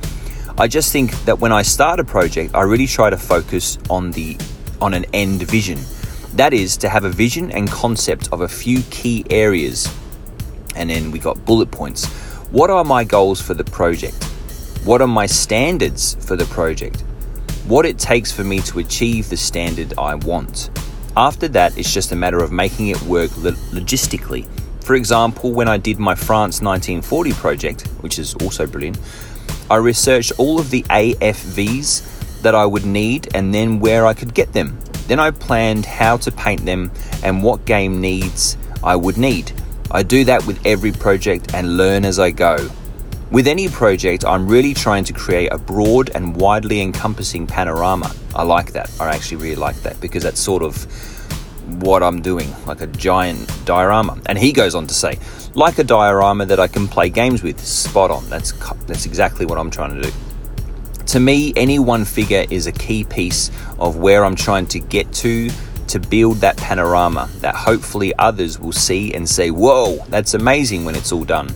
I 0.57 0.69
just 0.69 0.91
think 0.91 1.13
that 1.27 1.39
when 1.39 1.53
I 1.53 1.61
start 1.61 2.01
a 2.01 2.05
project, 2.05 2.55
I 2.55 2.63
really 2.63 2.87
try 2.87 3.11
to 3.11 3.19
focus 3.19 3.77
on 3.91 4.11
the 4.13 4.39
on 4.81 4.95
an 4.95 5.05
end 5.13 5.43
vision. 5.43 5.81
That 6.33 6.55
is 6.55 6.79
to 6.79 6.89
have 6.89 7.05
a 7.05 7.11
vision 7.11 7.51
and 7.51 7.71
concept 7.71 8.33
of 8.33 8.41
a 8.41 8.49
few 8.49 8.81
key 8.85 9.27
areas. 9.29 9.95
And 10.77 10.89
then 10.89 11.11
we 11.11 11.19
got 11.19 11.45
bullet 11.45 11.71
points. 11.71 12.07
What 12.53 12.71
are 12.71 12.85
my 12.85 13.05
goals 13.05 13.43
for 13.43 13.53
the 13.53 13.65
project? 13.65 14.25
What 14.85 15.03
are 15.03 15.07
my 15.07 15.27
standards 15.27 16.15
for 16.27 16.37
the 16.37 16.47
project? 16.47 17.03
What 17.67 17.85
it 17.85 17.99
takes 17.99 18.33
for 18.33 18.45
me 18.45 18.61
to 18.61 18.79
achieve 18.79 19.29
the 19.29 19.37
standard 19.37 19.93
I 19.99 20.15
want. 20.15 20.71
After 21.17 21.47
that, 21.49 21.79
it's 21.79 21.93
just 21.93 22.11
a 22.11 22.17
matter 22.17 22.43
of 22.43 22.51
making 22.51 22.89
it 22.89 23.01
work 23.03 23.31
logistically. 23.31 24.49
For 24.83 24.97
example, 24.97 25.53
when 25.53 25.69
I 25.69 25.77
did 25.77 26.01
my 26.01 26.17
France 26.17 26.61
1940 26.61 27.33
project, 27.35 27.83
which 28.01 28.19
is 28.19 28.35
also 28.35 28.67
brilliant, 28.67 28.99
I 29.71 29.77
researched 29.77 30.33
all 30.39 30.59
of 30.59 30.71
the 30.71 30.83
AFVs 30.85 32.43
that 32.43 32.57
I 32.57 32.67
would 32.67 32.85
need 32.85 33.29
and 33.35 33.55
then 33.55 33.79
where 33.79 34.07
I 34.07 34.15
could 34.15 34.35
get 34.35 34.53
them. 34.53 34.77
Then 35.07 35.21
I 35.21 35.31
planned 35.31 35.87
how 35.87 36.17
to 36.17 36.33
paint 36.33 36.65
them 36.65 36.91
and 37.23 37.43
what 37.45 37.65
game 37.65 38.01
needs 38.01 38.57
I 38.83 38.97
would 38.97 39.17
need. 39.17 39.53
I 39.93 40.03
do 40.03 40.25
that 40.25 40.45
with 40.47 40.67
every 40.67 40.91
project 40.91 41.55
and 41.55 41.77
learn 41.77 42.05
as 42.05 42.19
I 42.19 42.33
go. 42.33 42.69
With 43.35 43.49
any 43.49 43.67
project, 43.67 44.25
I'm 44.25 44.47
really 44.47 44.75
trying 44.75 45.03
to 45.07 45.13
create 45.13 45.49
a 45.51 45.59
broad 45.59 46.09
and 46.15 46.37
widely 46.37 46.81
encompassing 46.81 47.49
panorama. 47.49 48.15
I 48.33 48.45
like 48.45 48.75
that. 48.75 48.89
I 49.01 49.13
actually 49.13 49.39
really 49.39 49.57
like 49.57 49.75
that 49.83 50.01
because 50.01 50.23
that's 50.23 50.39
sort 50.39 50.63
of 50.63 50.85
what 51.83 52.05
I'm 52.05 52.23
doing, 52.23 52.49
like 52.65 52.81
a 52.81 52.87
giant 52.87 53.51
diorama. 53.65 54.21
And 54.27 54.39
he 54.39 54.53
goes 54.53 54.77
on 54.77 54.87
to 54.87 54.95
say, 54.95 55.19
like 55.55 55.81
a 55.81 55.83
diorama 55.83 56.47
that 56.47 56.61
I 56.61 56.69
can 56.69 56.87
play 56.87 57.11
games 57.11 57.43
with. 57.43 57.59
Spot 57.59 58.13
on. 58.13 58.31
That's 58.31 58.53
that's 58.87 59.05
exactly 59.05 59.47
what 59.47 59.59
I'm 59.59 59.69
trying 59.69 60.01
to 60.01 60.03
do. 60.03 60.17
To 61.07 61.19
me, 61.19 61.53
any 61.57 61.81
one 61.81 62.05
figure 62.05 62.45
is 62.51 62.69
a 62.69 62.73
key 62.73 63.03
piece 63.03 63.51
of 63.81 63.97
where 63.97 64.25
I'm 64.25 64.37
trying 64.37 64.67
to 64.67 64.79
get 64.79 65.13
to 65.25 65.51
to 65.89 65.99
build 65.99 66.37
that 66.37 66.57
panorama 66.57 67.29
that 67.41 67.57
hopefully 67.57 68.15
others 68.17 68.61
will 68.61 68.73
see 68.73 69.13
and 69.13 69.29
say, 69.29 69.51
"Whoa, 69.51 70.05
that's 70.09 70.35
amazing" 70.35 70.85
when 70.85 70.95
it's 70.95 71.11
all 71.11 71.25
done. 71.25 71.53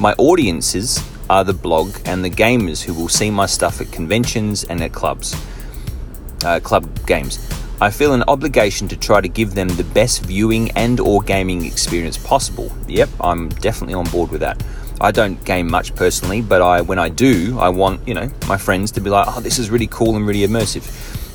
My 0.00 0.12
audiences 0.12 1.04
are 1.28 1.42
the 1.42 1.52
blog 1.52 1.96
and 2.04 2.24
the 2.24 2.30
gamers 2.30 2.80
who 2.82 2.94
will 2.94 3.08
see 3.08 3.30
my 3.30 3.46
stuff 3.46 3.80
at 3.80 3.90
conventions 3.90 4.62
and 4.62 4.80
at 4.80 4.92
clubs, 4.92 5.34
uh, 6.44 6.60
club 6.60 6.88
games. 7.04 7.40
I 7.80 7.90
feel 7.90 8.14
an 8.14 8.22
obligation 8.28 8.86
to 8.88 8.96
try 8.96 9.20
to 9.20 9.28
give 9.28 9.54
them 9.54 9.68
the 9.68 9.82
best 9.82 10.22
viewing 10.22 10.70
and 10.72 11.00
or 11.00 11.20
gaming 11.22 11.64
experience 11.64 12.16
possible. 12.16 12.70
Yep, 12.86 13.08
I'm 13.20 13.48
definitely 13.48 13.94
on 13.94 14.04
board 14.04 14.30
with 14.30 14.40
that. 14.40 14.62
I 15.00 15.10
don't 15.10 15.44
game 15.44 15.68
much 15.68 15.94
personally, 15.96 16.42
but 16.42 16.62
I 16.62 16.80
when 16.80 17.00
I 17.00 17.08
do, 17.08 17.58
I 17.58 17.68
want, 17.68 18.06
you 18.06 18.14
know, 18.14 18.30
my 18.46 18.56
friends 18.56 18.92
to 18.92 19.00
be 19.00 19.10
like, 19.10 19.26
"Oh, 19.28 19.40
this 19.40 19.58
is 19.58 19.68
really 19.68 19.88
cool 19.88 20.14
and 20.14 20.26
really 20.26 20.46
immersive." 20.46 20.86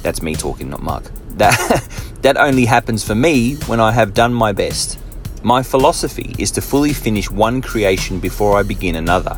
That's 0.03 0.21
me 0.21 0.35
talking, 0.35 0.69
not 0.69 0.81
Mark. 0.81 1.11
That 1.37 1.55
that 2.21 2.37
only 2.37 2.65
happens 2.65 3.03
for 3.03 3.15
me 3.15 3.55
when 3.67 3.81
I 3.81 3.91
have 3.91 4.13
done 4.13 4.33
my 4.33 4.53
best. 4.53 4.99
My 5.43 5.61
philosophy 5.61 6.33
is 6.39 6.51
to 6.51 6.61
fully 6.61 6.93
finish 6.93 7.29
one 7.29 7.61
creation 7.61 8.21
before 8.21 8.57
I 8.57 8.63
begin 8.63 8.95
another. 8.95 9.37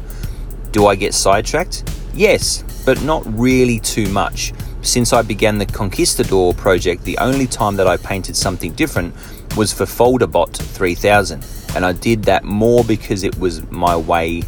Do 0.71 0.85
I 0.85 0.93
get 0.93 1.15
sidetracked? 1.15 1.83
Yes, 2.13 2.63
but 2.85 3.01
not 3.01 3.23
really 3.25 3.79
too 3.79 4.07
much. 4.09 4.53
Since 4.83 5.13
I 5.13 5.23
began 5.23 5.57
the 5.57 5.65
Conquistador 5.65 6.55
project, 6.55 7.05
the 7.05 7.17
only 7.17 7.47
time 7.47 7.75
that 7.77 7.87
I 7.87 7.97
painted 7.97 8.35
something 8.35 8.73
different 8.73 9.15
was 9.57 9.73
for 9.73 9.85
Folderbot 9.85 10.55
3000, 10.55 11.43
and 11.75 11.83
I 11.83 11.93
did 11.93 12.23
that 12.25 12.43
more 12.43 12.83
because 12.83 13.23
it 13.23 13.35
was 13.39 13.67
my 13.71 13.97
way, 13.97 14.43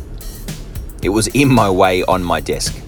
it 1.02 1.10
was 1.10 1.26
in 1.30 1.50
my 1.50 1.72
way 1.72 2.04
on 2.04 2.24
my 2.24 2.40
desk. 2.40 2.80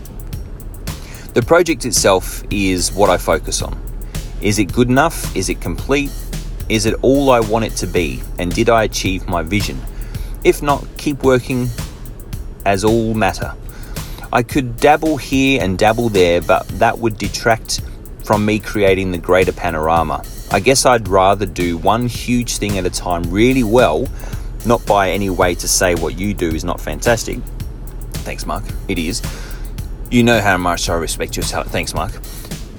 The 1.33 1.41
project 1.41 1.85
itself 1.85 2.43
is 2.51 2.91
what 2.91 3.09
I 3.09 3.17
focus 3.17 3.63
on. 3.63 3.75
Is 4.41 4.59
it 4.59 4.71
good 4.71 4.89
enough? 4.89 5.35
Is 5.35 5.49
it 5.49 5.59
complete? 5.59 6.11
Is 6.69 6.85
it 6.85 6.93
all 7.01 7.31
I 7.31 7.39
want 7.39 7.65
it 7.65 7.75
to 7.77 7.87
be? 7.87 8.21
And 8.37 8.53
did 8.53 8.69
I 8.69 8.83
achieve 8.83 9.27
my 9.27 9.41
vision? 9.41 9.81
If 10.43 10.61
not, 10.61 10.85
keep 10.97 11.23
working 11.23 11.67
as 12.65 12.83
all 12.83 13.13
matter. 13.15 13.55
I 14.31 14.43
could 14.43 14.77
dabble 14.77 15.17
here 15.17 15.61
and 15.61 15.77
dabble 15.77 16.09
there, 16.09 16.41
but 16.41 16.67
that 16.79 16.99
would 16.99 17.17
detract 17.17 17.81
from 18.23 18.45
me 18.45 18.59
creating 18.59 19.11
the 19.11 19.17
greater 19.17 19.51
panorama. 19.51 20.23
I 20.51 20.59
guess 20.59 20.85
I'd 20.85 21.07
rather 21.07 21.47
do 21.47 21.77
one 21.77 22.07
huge 22.07 22.57
thing 22.57 22.77
at 22.77 22.85
a 22.85 22.91
time 22.91 23.23
really 23.23 23.63
well, 23.63 24.07
not 24.65 24.85
by 24.85 25.09
any 25.09 25.31
way 25.31 25.55
to 25.55 25.67
say 25.67 25.95
what 25.95 26.19
you 26.19 26.35
do 26.35 26.49
is 26.49 26.63
not 26.63 26.79
fantastic. 26.79 27.39
Thanks, 28.13 28.45
Mark. 28.45 28.63
It 28.87 28.99
is. 28.99 29.23
You 30.11 30.23
know 30.23 30.39
how 30.41 30.57
much 30.57 30.89
I 30.89 30.93
respect 30.93 31.35
your 31.37 31.45
talent. 31.45 31.71
Thanks, 31.71 31.95
Mark. 31.95 32.11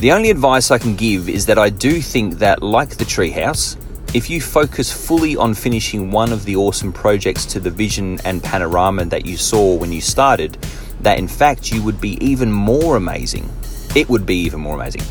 The 0.00 0.12
only 0.12 0.30
advice 0.30 0.70
I 0.70 0.78
can 0.78 0.96
give 0.96 1.28
is 1.28 1.44
that 1.44 1.58
I 1.58 1.68
do 1.68 2.00
think 2.00 2.38
that, 2.38 2.62
like 2.62 2.96
the 2.96 3.04
treehouse, 3.04 3.76
if 4.14 4.30
you 4.30 4.40
focus 4.40 4.90
fully 4.90 5.36
on 5.36 5.52
finishing 5.52 6.10
one 6.10 6.32
of 6.32 6.46
the 6.46 6.56
awesome 6.56 6.90
projects 6.90 7.44
to 7.52 7.60
the 7.60 7.68
vision 7.68 8.18
and 8.24 8.42
panorama 8.42 9.04
that 9.04 9.26
you 9.26 9.36
saw 9.36 9.76
when 9.76 9.92
you 9.92 10.00
started, 10.00 10.54
that 11.02 11.18
in 11.18 11.28
fact 11.28 11.70
you 11.70 11.82
would 11.82 12.00
be 12.00 12.12
even 12.24 12.50
more 12.50 12.96
amazing. 12.96 13.46
It 13.94 14.08
would 14.08 14.24
be 14.24 14.36
even 14.36 14.60
more 14.60 14.74
amazing. 14.74 15.02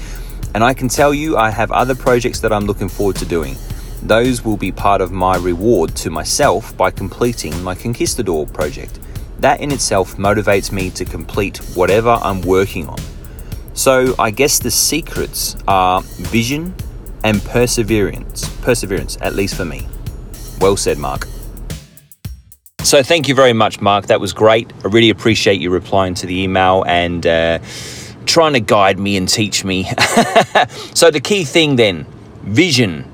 And 0.55 0.63
I 0.63 0.73
can 0.73 0.87
tell 0.87 1.13
you, 1.13 1.37
I 1.37 1.51
have 1.51 1.71
other 1.71 1.93
projects 1.93 2.39
that 2.39 2.51
I'm 2.51 2.65
looking 2.65 2.89
forward 2.89 3.17
to 3.17 3.25
doing. 3.25 3.57
Those 4.01 4.43
will 4.43 4.57
be 4.57 4.71
part 4.71 5.01
of 5.01 5.11
my 5.11 5.37
reward 5.37 5.95
to 5.97 6.09
myself 6.09 6.75
by 6.75 6.89
completing 6.89 7.61
my 7.61 7.75
Conquistador 7.75 8.51
project. 8.51 8.97
That 9.37 9.61
in 9.61 9.71
itself 9.71 10.15
motivates 10.17 10.71
me 10.71 10.89
to 10.89 11.05
complete 11.05 11.57
whatever 11.75 12.17
I'm 12.23 12.41
working 12.41 12.89
on. 12.89 12.97
So 13.73 14.15
I 14.19 14.31
guess 14.31 14.59
the 14.59 14.71
secrets 14.71 15.55
are 15.67 16.01
vision 16.01 16.75
and 17.23 17.41
perseverance. 17.43 18.49
Perseverance, 18.61 19.17
at 19.21 19.35
least 19.35 19.55
for 19.55 19.65
me. 19.65 19.87
Well 20.59 20.77
said, 20.77 20.97
Mark. 20.97 21.27
So 22.81 23.03
thank 23.03 23.27
you 23.27 23.35
very 23.35 23.53
much, 23.53 23.81
Mark. 23.81 24.07
That 24.07 24.19
was 24.19 24.33
great. 24.33 24.71
I 24.83 24.87
really 24.87 25.09
appreciate 25.09 25.61
you 25.61 25.69
replying 25.69 26.13
to 26.15 26.25
the 26.25 26.41
email 26.41 26.83
and 26.87 27.25
uh, 27.27 27.59
trying 28.25 28.53
to 28.53 28.59
guide 28.59 28.97
me 28.97 29.17
and 29.17 29.27
teach 29.27 29.63
me. 29.63 29.83
so 30.93 31.11
the 31.11 31.19
key 31.21 31.43
thing 31.43 31.75
then, 31.75 32.05
vision, 32.43 33.05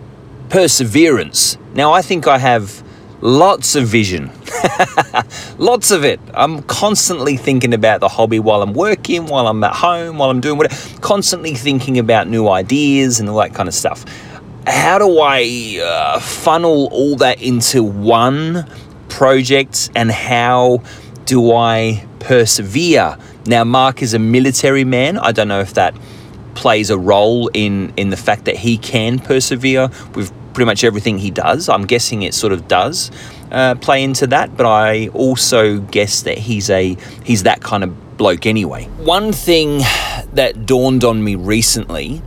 perseverance. 0.50 1.58
Now 1.74 1.92
I 1.92 2.02
think 2.02 2.28
I 2.28 2.38
have 2.38 2.84
lots 3.22 3.76
of 3.76 3.88
vision. 3.88 4.32
lots 5.58 5.92
of 5.92 6.04
it. 6.04 6.20
I'm 6.34 6.62
constantly 6.64 7.38
thinking 7.38 7.74
about 7.74 8.00
the 8.00 8.08
hobby 8.10 8.40
while 8.40 8.62
I'm 8.62 8.74
working, 8.74 9.26
while 9.28 9.48
I'm 9.48 9.64
at 9.64 9.76
home, 9.76 10.18
while 10.18 10.30
I'm 10.30 10.42
doing 10.42 10.58
whatever. 10.58 11.00
Constantly 11.00 11.54
thinking 11.54 12.00
about 12.00 12.28
new 12.28 12.48
ideas 12.48 13.20
and 13.20 13.30
all 13.30 13.38
that 13.40 13.54
kind 13.54 13.68
of 13.68 13.76
stuff. 13.76 14.06
How 14.68 14.98
do 14.98 15.20
I 15.20 15.80
uh, 15.84 16.20
funnel 16.20 16.90
all 16.92 17.16
that 17.18 17.42
into 17.42 17.84
one 17.84 18.68
project 19.10 19.92
and 19.96 20.12
how 20.12 20.82
do 21.26 21.54
I 21.54 22.06
persevere? 22.20 23.18
Now, 23.46 23.64
Mark 23.64 24.02
is 24.02 24.14
a 24.14 24.20
military 24.20 24.84
man. 24.84 25.18
I 25.20 25.32
don't 25.32 25.48
know 25.48 25.60
if 25.60 25.76
that 25.76 25.96
plays 26.56 26.90
a 26.90 26.98
role 26.98 27.50
in, 27.54 27.94
in 27.96 28.10
the 28.10 28.18
fact 28.18 28.46
that 28.46 28.58
he 28.58 28.78
can 28.78 29.20
persevere 29.20 29.90
with 30.16 30.34
pretty 30.56 30.66
much 30.66 30.84
everything 30.84 31.20
he 31.20 31.30
does. 31.30 31.70
I'm 31.70 31.86
guessing 31.86 32.24
it 32.24 32.34
sort 32.34 32.54
of 32.54 32.68
does 32.68 33.12
uh, 33.52 33.76
play 33.76 34.04
into 34.04 34.26
that, 34.28 34.58
but 34.58 34.66
I 34.66 35.10
also 35.10 35.80
guess 35.80 36.24
that 36.24 36.38
he's 36.40 36.70
a 36.72 36.98
he's 37.24 37.44
that 37.44 37.62
kind 37.62 37.84
of 37.84 38.18
bloke 38.18 38.48
anyway. 38.48 38.86
One 38.98 39.32
thing 39.34 39.80
that 40.34 40.66
dawned 40.66 41.04
on 41.04 41.24
me 41.24 41.36
recently, 41.36 42.18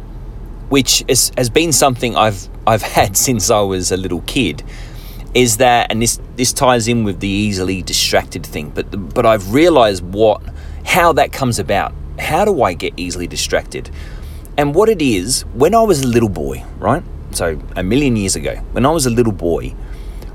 which 0.68 1.02
is, 1.08 1.32
has 1.36 1.50
been 1.50 1.72
something 1.72 2.14
I've 2.14 2.48
I've 2.66 2.82
had 2.98 3.16
since 3.16 3.50
I 3.50 3.60
was 3.62 3.90
a 3.90 3.96
little 3.96 4.20
kid, 4.22 4.62
is 5.34 5.56
that, 5.56 5.90
and 5.90 6.00
this 6.00 6.20
this 6.36 6.52
ties 6.52 6.86
in 6.86 7.04
with 7.04 7.20
the 7.20 7.28
easily 7.28 7.82
distracted 7.82 8.46
thing, 8.46 8.70
but 8.70 9.14
but 9.14 9.26
I've 9.26 9.52
realised 9.52 10.04
what 10.04 10.42
how 10.84 11.12
that 11.14 11.32
comes 11.32 11.58
about. 11.58 11.92
How 12.18 12.44
do 12.44 12.62
I 12.62 12.74
get 12.74 12.94
easily 12.96 13.26
distracted? 13.26 13.90
And 14.56 14.74
what 14.74 14.88
it 14.88 15.00
is, 15.00 15.42
when 15.54 15.72
I 15.72 15.82
was 15.82 16.02
a 16.02 16.06
little 16.06 16.28
boy, 16.28 16.64
right? 16.78 17.04
So 17.38 17.56
a 17.76 17.84
million 17.84 18.16
years 18.16 18.34
ago, 18.34 18.56
when 18.72 18.84
I 18.84 18.90
was 18.90 19.06
a 19.06 19.10
little 19.10 19.32
boy, 19.32 19.76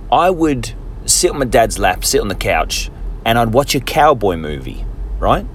I 0.10 0.30
would 0.30 0.72
sit 1.06 1.32
on 1.32 1.40
my 1.40 1.44
dad's 1.44 1.78
lap, 1.78 2.06
sit 2.06 2.22
on 2.22 2.30
the 2.30 2.36
couch, 2.36 2.90
and 3.26 3.38
I'd 3.38 3.52
watch 3.52 3.76
a 3.76 3.82
cowboy 3.82 4.38
movie, 4.38 4.86
right? 5.20 5.46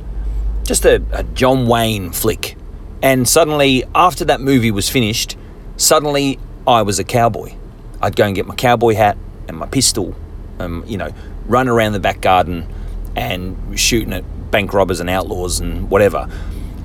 Just 0.65 0.85
a, 0.85 1.03
a 1.11 1.25
John 1.25 1.67
Wayne 1.67 2.11
flick. 2.11 2.55
And 3.03 3.27
suddenly, 3.27 3.83
after 3.95 4.27
that 4.27 4.43
movie 4.43 4.71
was 4.71 4.91
finished, 4.91 5.39
suddenly 5.79 6.39
I 6.67 6.83
was 6.83 6.99
a 6.99 7.05
cowboy. 7.05 7.55
I'd 8.03 8.15
go 8.15 8.27
and 8.27 8.35
get 8.35 8.47
my 8.47 8.55
cowboy 8.55 8.93
hat 8.93 9.17
and 9.49 9.57
my 9.57 9.67
pistol, 9.69 10.15
and 10.59 10.87
you 10.87 10.99
know, 10.99 11.15
run 11.47 11.67
around 11.67 11.95
the 11.95 12.01
back 12.01 12.21
garden 12.21 12.71
and 13.17 13.81
shooting 13.81 14.13
at 14.13 14.51
bank 14.51 14.75
robbers 14.75 15.01
and 15.01 15.09
outlaws 15.09 15.61
and 15.61 15.89
whatever. 15.89 16.29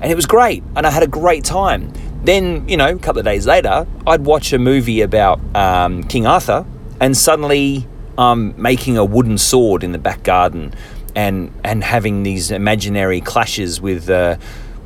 And 0.00 0.10
it 0.10 0.14
was 0.14 0.24
great, 0.24 0.62
and 0.74 0.86
I 0.86 0.90
had 0.90 1.02
a 1.02 1.06
great 1.06 1.44
time. 1.44 1.92
Then, 2.24 2.66
you 2.68 2.78
know, 2.78 2.88
a 2.88 2.98
couple 2.98 3.18
of 3.18 3.26
days 3.26 3.46
later, 3.46 3.86
I'd 4.06 4.24
watch 4.24 4.52
a 4.54 4.58
movie 4.58 5.02
about 5.02 5.40
um, 5.54 6.02
King 6.04 6.26
Arthur, 6.26 6.64
and 6.98 7.14
suddenly 7.14 7.86
I'm 8.16 8.60
making 8.60 8.96
a 8.96 9.04
wooden 9.04 9.36
sword 9.36 9.84
in 9.84 9.92
the 9.92 9.98
back 9.98 10.22
garden, 10.22 10.72
and 11.14 11.52
and 11.62 11.84
having 11.84 12.22
these 12.22 12.50
imaginary 12.50 13.20
clashes 13.20 13.80
with 13.80 14.08
uh, 14.08 14.36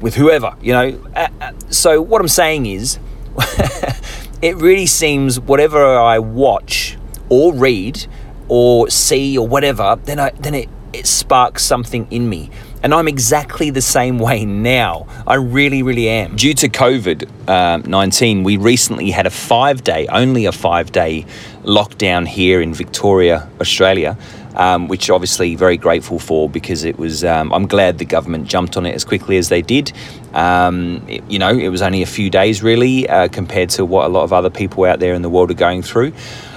with 0.00 0.16
whoever, 0.16 0.56
you 0.60 0.72
know. 0.72 1.00
Uh, 1.14 1.28
uh, 1.40 1.52
so 1.70 2.02
what 2.02 2.20
I'm 2.20 2.28
saying 2.28 2.66
is, 2.66 2.98
it 4.42 4.56
really 4.56 4.86
seems 4.86 5.38
whatever 5.38 5.96
I 5.96 6.18
watch 6.18 6.98
or 7.28 7.54
read 7.54 8.06
or 8.48 8.90
see 8.90 9.38
or 9.38 9.46
whatever, 9.46 9.96
then 10.04 10.18
I 10.18 10.30
then 10.30 10.54
it 10.54 10.68
it 10.92 11.06
sparks 11.06 11.64
something 11.64 12.08
in 12.10 12.28
me. 12.28 12.50
And 12.82 12.94
I'm 12.94 13.08
exactly 13.08 13.70
the 13.70 13.82
same 13.82 14.18
way 14.28 14.44
now. 14.44 15.06
I 15.26 15.34
really, 15.34 15.82
really 15.82 16.08
am. 16.08 16.36
Due 16.36 16.54
to 16.54 16.68
COVID 16.68 17.28
uh, 17.48 17.78
19, 17.78 18.44
we 18.44 18.56
recently 18.56 19.10
had 19.10 19.26
a 19.26 19.30
five 19.30 19.84
day, 19.84 20.06
only 20.08 20.46
a 20.46 20.52
five 20.52 20.92
day 20.92 21.26
lockdown 21.62 22.26
here 22.26 22.60
in 22.60 22.74
Victoria, 22.74 23.48
Australia. 23.60 24.16
Um, 24.54 24.88
which 24.88 25.08
obviously 25.08 25.54
very 25.54 25.76
grateful 25.76 26.18
for 26.18 26.50
because 26.50 26.82
it 26.82 26.98
was. 26.98 27.22
Um, 27.22 27.52
I'm 27.52 27.68
glad 27.68 27.98
the 27.98 28.04
government 28.04 28.48
jumped 28.48 28.76
on 28.76 28.86
it 28.86 28.94
as 28.96 29.04
quickly 29.04 29.36
as 29.36 29.50
they 29.50 29.62
did. 29.62 29.92
Um, 30.32 31.04
it, 31.06 31.22
you 31.30 31.38
know, 31.38 31.50
it 31.50 31.68
was 31.68 31.80
only 31.80 32.02
a 32.02 32.06
few 32.06 32.28
days 32.28 32.60
really 32.60 33.08
uh, 33.08 33.28
compared 33.28 33.70
to 33.70 33.84
what 33.84 34.06
a 34.06 34.08
lot 34.08 34.24
of 34.24 34.32
other 34.32 34.50
people 34.50 34.84
out 34.84 34.98
there 34.98 35.14
in 35.14 35.22
the 35.22 35.30
world 35.30 35.52
are 35.52 35.54
going 35.54 35.82
through. 35.82 36.12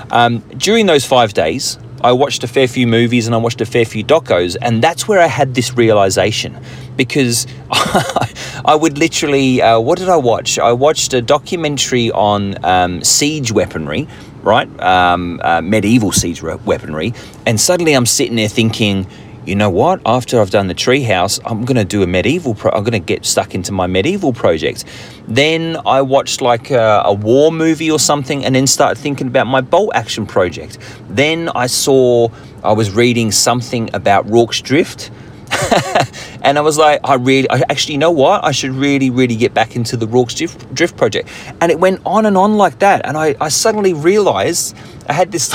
Um, 0.10 0.40
during 0.58 0.88
those 0.88 1.06
five 1.06 1.34
days, 1.34 1.78
I 2.04 2.12
watched 2.12 2.44
a 2.44 2.48
fair 2.48 2.68
few 2.68 2.88
movies 2.88 3.28
and 3.28 3.36
I 3.36 3.38
watched 3.38 3.62
a 3.62 3.66
fair 3.66 3.86
few 3.86 4.04
docos, 4.04 4.58
and 4.62 4.82
that's 4.84 5.08
where 5.08 5.20
I 5.20 5.28
had 5.28 5.54
this 5.54 5.74
realization 5.74 6.58
because 6.98 7.48
I 7.72 8.78
would 8.80 8.98
literally, 8.98 9.62
uh, 9.62 9.80
what 9.80 9.98
did 10.00 10.10
I 10.10 10.18
watch? 10.18 10.60
I 10.60 10.72
watched 10.74 11.14
a 11.14 11.22
documentary 11.22 12.12
on 12.12 12.64
um, 12.66 13.04
siege 13.04 13.52
weaponry, 13.52 14.08
right? 14.44 14.68
Um, 14.82 15.40
uh, 15.44 15.62
medieval 15.62 16.12
siege 16.12 16.42
weaponry. 16.42 17.14
And 17.46 17.60
suddenly 17.60 17.94
I'm 17.94 18.06
sitting 18.06 18.36
there 18.36 18.50
thinking, 18.50 19.08
you 19.46 19.56
know 19.56 19.70
what? 19.70 20.02
After 20.06 20.40
I've 20.40 20.52
done 20.52 20.68
the 20.68 20.76
treehouse, 20.76 21.40
I'm 21.46 21.66
to 21.66 21.84
do 21.84 22.04
a 22.04 22.08
medieval. 22.08 22.54
Pro- 22.54 22.72
I'm 22.72 22.86
to 22.86 23.00
get 23.00 23.26
stuck 23.26 23.56
into 23.56 23.72
my 23.72 23.88
medieval 23.88 24.34
project. 24.34 24.86
Then 25.28 25.78
I 25.86 26.02
watched 26.02 26.42
like 26.42 26.70
a, 26.70 27.02
a, 27.06 27.14
war 27.14 27.52
movie 27.52 27.90
or 27.90 28.00
something, 28.00 28.46
and 28.46 28.54
then 28.54 28.68
started 28.68 29.02
thinking 29.02 29.28
about 29.28 29.48
my 29.48 29.62
bolt 29.62 29.92
action 29.96 30.26
project. 30.26 30.78
Then 31.10 31.50
I 31.50 31.68
saw 31.68 32.30
I 32.64 32.74
was 32.74 32.92
reading 32.92 33.32
something 33.32 33.90
about 33.94 34.30
Rorke's 34.30 34.62
Drift. 34.62 35.10
and 36.44 36.58
I 36.58 36.62
was 36.62 36.78
like, 36.78 37.02
I 37.04 37.16
really, 37.16 37.50
I 37.50 37.64
actually, 37.70 37.94
you 37.94 37.98
know 37.98 38.12
what? 38.12 38.44
I 38.44 38.52
should 38.52 38.72
really, 38.72 39.10
really 39.10 39.36
get 39.36 39.54
back 39.54 39.76
into 39.76 39.98
the 39.98 40.08
Rorke's 40.08 40.36
Drift, 40.36 40.74
Drift 40.74 40.96
project. 40.98 41.28
And 41.60 41.72
it 41.72 41.80
went 41.80 42.02
on 42.06 42.26
and 42.26 42.38
on 42.38 42.58
like 42.58 42.80
that. 42.80 43.06
And 43.06 43.18
I, 43.18 43.36
I 43.42 43.50
suddenly 43.50 43.94
realized 43.94 44.78
I 45.10 45.14
had 45.14 45.32
this 45.32 45.52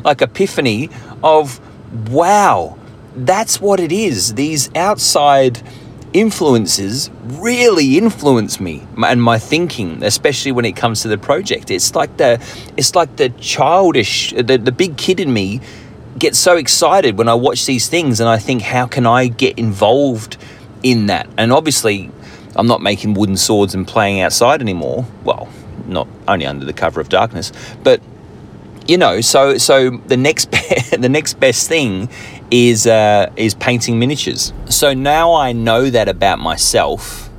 like 0.04 0.22
epiphany 0.22 0.88
of 1.22 1.60
wow, 2.08 2.78
that's 3.14 3.60
what 3.60 3.80
it 3.80 3.92
is. 3.92 4.34
These 4.34 4.74
outside 4.74 5.62
influences 6.12 7.10
really 7.24 7.96
influence 7.96 8.58
me 8.58 8.84
and 8.98 9.22
my 9.22 9.38
thinking 9.38 10.02
especially 10.02 10.50
when 10.50 10.64
it 10.64 10.74
comes 10.74 11.02
to 11.02 11.08
the 11.08 11.18
project. 11.18 11.70
It's 11.70 11.94
like 11.94 12.16
the 12.16 12.44
it's 12.76 12.94
like 12.94 13.16
the 13.16 13.28
childish 13.30 14.32
the, 14.32 14.58
the 14.58 14.72
big 14.72 14.96
kid 14.96 15.20
in 15.20 15.32
me 15.32 15.60
gets 16.18 16.38
so 16.38 16.56
excited 16.56 17.16
when 17.16 17.28
i 17.28 17.34
watch 17.34 17.66
these 17.66 17.88
things 17.88 18.18
and 18.18 18.28
i 18.28 18.36
think 18.36 18.62
how 18.62 18.86
can 18.86 19.06
i 19.06 19.28
get 19.28 19.56
involved 19.58 20.36
in 20.82 21.06
that? 21.06 21.28
And 21.38 21.52
obviously 21.52 22.10
i'm 22.56 22.66
not 22.66 22.82
making 22.82 23.14
wooden 23.14 23.36
swords 23.36 23.74
and 23.74 23.86
playing 23.86 24.20
outside 24.20 24.60
anymore. 24.60 25.06
Well 25.22 25.48
not 25.86 26.08
only 26.26 26.46
under 26.46 26.64
the 26.64 26.72
cover 26.72 27.00
of 27.00 27.08
darkness 27.08 27.52
but 27.84 28.00
you 28.86 28.98
know, 28.98 29.20
so 29.20 29.58
so 29.58 29.90
the 29.90 30.16
next 30.16 30.50
the 30.98 31.08
next 31.08 31.34
best 31.40 31.68
thing 31.68 32.08
is 32.50 32.86
uh, 32.86 33.30
is 33.36 33.54
painting 33.54 33.98
miniatures. 33.98 34.52
So 34.68 34.94
now 34.94 35.34
I 35.34 35.52
know 35.52 35.90
that 35.90 36.08
about 36.08 36.38
myself. 36.38 37.30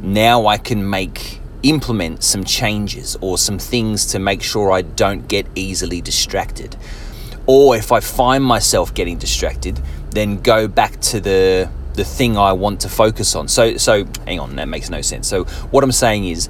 Now 0.00 0.46
I 0.46 0.58
can 0.58 0.88
make 0.88 1.40
implement 1.62 2.22
some 2.22 2.44
changes 2.44 3.16
or 3.20 3.38
some 3.38 3.58
things 3.58 4.06
to 4.06 4.18
make 4.18 4.42
sure 4.42 4.70
I 4.70 4.82
don't 4.82 5.26
get 5.26 5.46
easily 5.54 6.00
distracted. 6.00 6.76
Or 7.46 7.76
if 7.76 7.92
I 7.92 8.00
find 8.00 8.44
myself 8.44 8.94
getting 8.94 9.18
distracted, 9.18 9.80
then 10.10 10.40
go 10.40 10.68
back 10.68 11.00
to 11.12 11.20
the 11.20 11.70
the 11.94 12.04
thing 12.04 12.36
I 12.36 12.52
want 12.52 12.80
to 12.82 12.88
focus 12.88 13.34
on. 13.34 13.48
So 13.48 13.76
so 13.76 14.04
hang 14.26 14.40
on, 14.40 14.56
that 14.56 14.68
makes 14.68 14.90
no 14.90 15.00
sense. 15.00 15.28
So 15.28 15.44
what 15.44 15.82
I'm 15.82 15.92
saying 15.92 16.26
is 16.26 16.48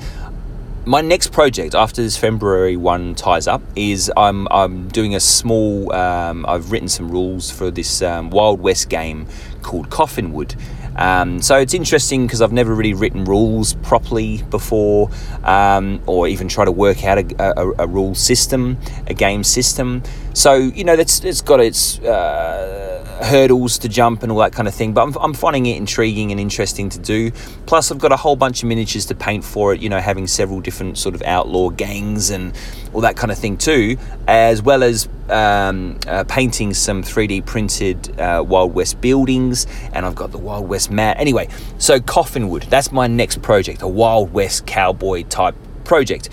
my 0.86 1.00
next 1.00 1.32
project 1.32 1.74
after 1.74 2.00
this 2.00 2.16
February 2.16 2.76
one 2.76 3.16
ties 3.16 3.48
up 3.48 3.60
is 3.74 4.10
I'm, 4.16 4.46
I'm 4.52 4.86
doing 4.88 5.16
a 5.16 5.20
small, 5.20 5.92
um, 5.92 6.46
I've 6.46 6.70
written 6.70 6.88
some 6.88 7.10
rules 7.10 7.50
for 7.50 7.72
this 7.72 8.02
um, 8.02 8.30
Wild 8.30 8.60
West 8.60 8.88
game 8.88 9.26
called 9.62 9.90
Coffinwood. 9.90 10.56
Um, 10.94 11.42
so 11.42 11.56
it's 11.56 11.74
interesting 11.74 12.26
because 12.26 12.40
I've 12.40 12.52
never 12.52 12.72
really 12.72 12.94
written 12.94 13.24
rules 13.24 13.74
properly 13.74 14.42
before, 14.44 15.10
um, 15.42 16.00
or 16.06 16.28
even 16.28 16.46
try 16.48 16.64
to 16.64 16.72
work 16.72 17.04
out 17.04 17.18
a, 17.18 17.60
a, 17.60 17.72
a, 17.80 17.86
rule 17.86 18.14
system, 18.14 18.78
a 19.08 19.12
game 19.12 19.42
system. 19.44 20.04
So 20.36 20.52
you 20.52 20.84
know 20.84 20.96
that's 20.96 21.24
it's 21.24 21.40
got 21.40 21.60
its 21.60 21.98
uh, 22.00 23.20
hurdles 23.22 23.78
to 23.78 23.88
jump 23.88 24.22
and 24.22 24.30
all 24.30 24.36
that 24.40 24.52
kind 24.52 24.68
of 24.68 24.74
thing. 24.74 24.92
But 24.92 25.04
I'm, 25.04 25.16
I'm 25.16 25.32
finding 25.32 25.64
it 25.64 25.78
intriguing 25.78 26.30
and 26.30 26.38
interesting 26.38 26.90
to 26.90 26.98
do. 26.98 27.30
Plus, 27.64 27.90
I've 27.90 27.98
got 27.98 28.12
a 28.12 28.18
whole 28.18 28.36
bunch 28.36 28.62
of 28.62 28.68
miniatures 28.68 29.06
to 29.06 29.14
paint 29.14 29.44
for 29.44 29.72
it. 29.72 29.80
You 29.80 29.88
know, 29.88 29.98
having 29.98 30.26
several 30.26 30.60
different 30.60 30.98
sort 30.98 31.14
of 31.14 31.22
outlaw 31.22 31.70
gangs 31.70 32.28
and 32.28 32.54
all 32.92 33.00
that 33.00 33.16
kind 33.16 33.32
of 33.32 33.38
thing 33.38 33.56
too, 33.56 33.96
as 34.28 34.60
well 34.60 34.82
as 34.82 35.08
um, 35.30 35.98
uh, 36.06 36.24
painting 36.24 36.74
some 36.74 37.02
3D 37.02 37.46
printed 37.46 38.20
uh, 38.20 38.44
Wild 38.46 38.74
West 38.74 39.00
buildings. 39.00 39.66
And 39.94 40.04
I've 40.04 40.16
got 40.16 40.32
the 40.32 40.38
Wild 40.38 40.68
West 40.68 40.90
mat. 40.90 41.16
Anyway, 41.18 41.48
so 41.78 41.98
Coffinwood. 41.98 42.68
That's 42.68 42.92
my 42.92 43.06
next 43.06 43.40
project, 43.40 43.80
a 43.80 43.88
Wild 43.88 44.34
West 44.34 44.66
cowboy 44.66 45.22
type 45.22 45.54
project. 45.84 46.28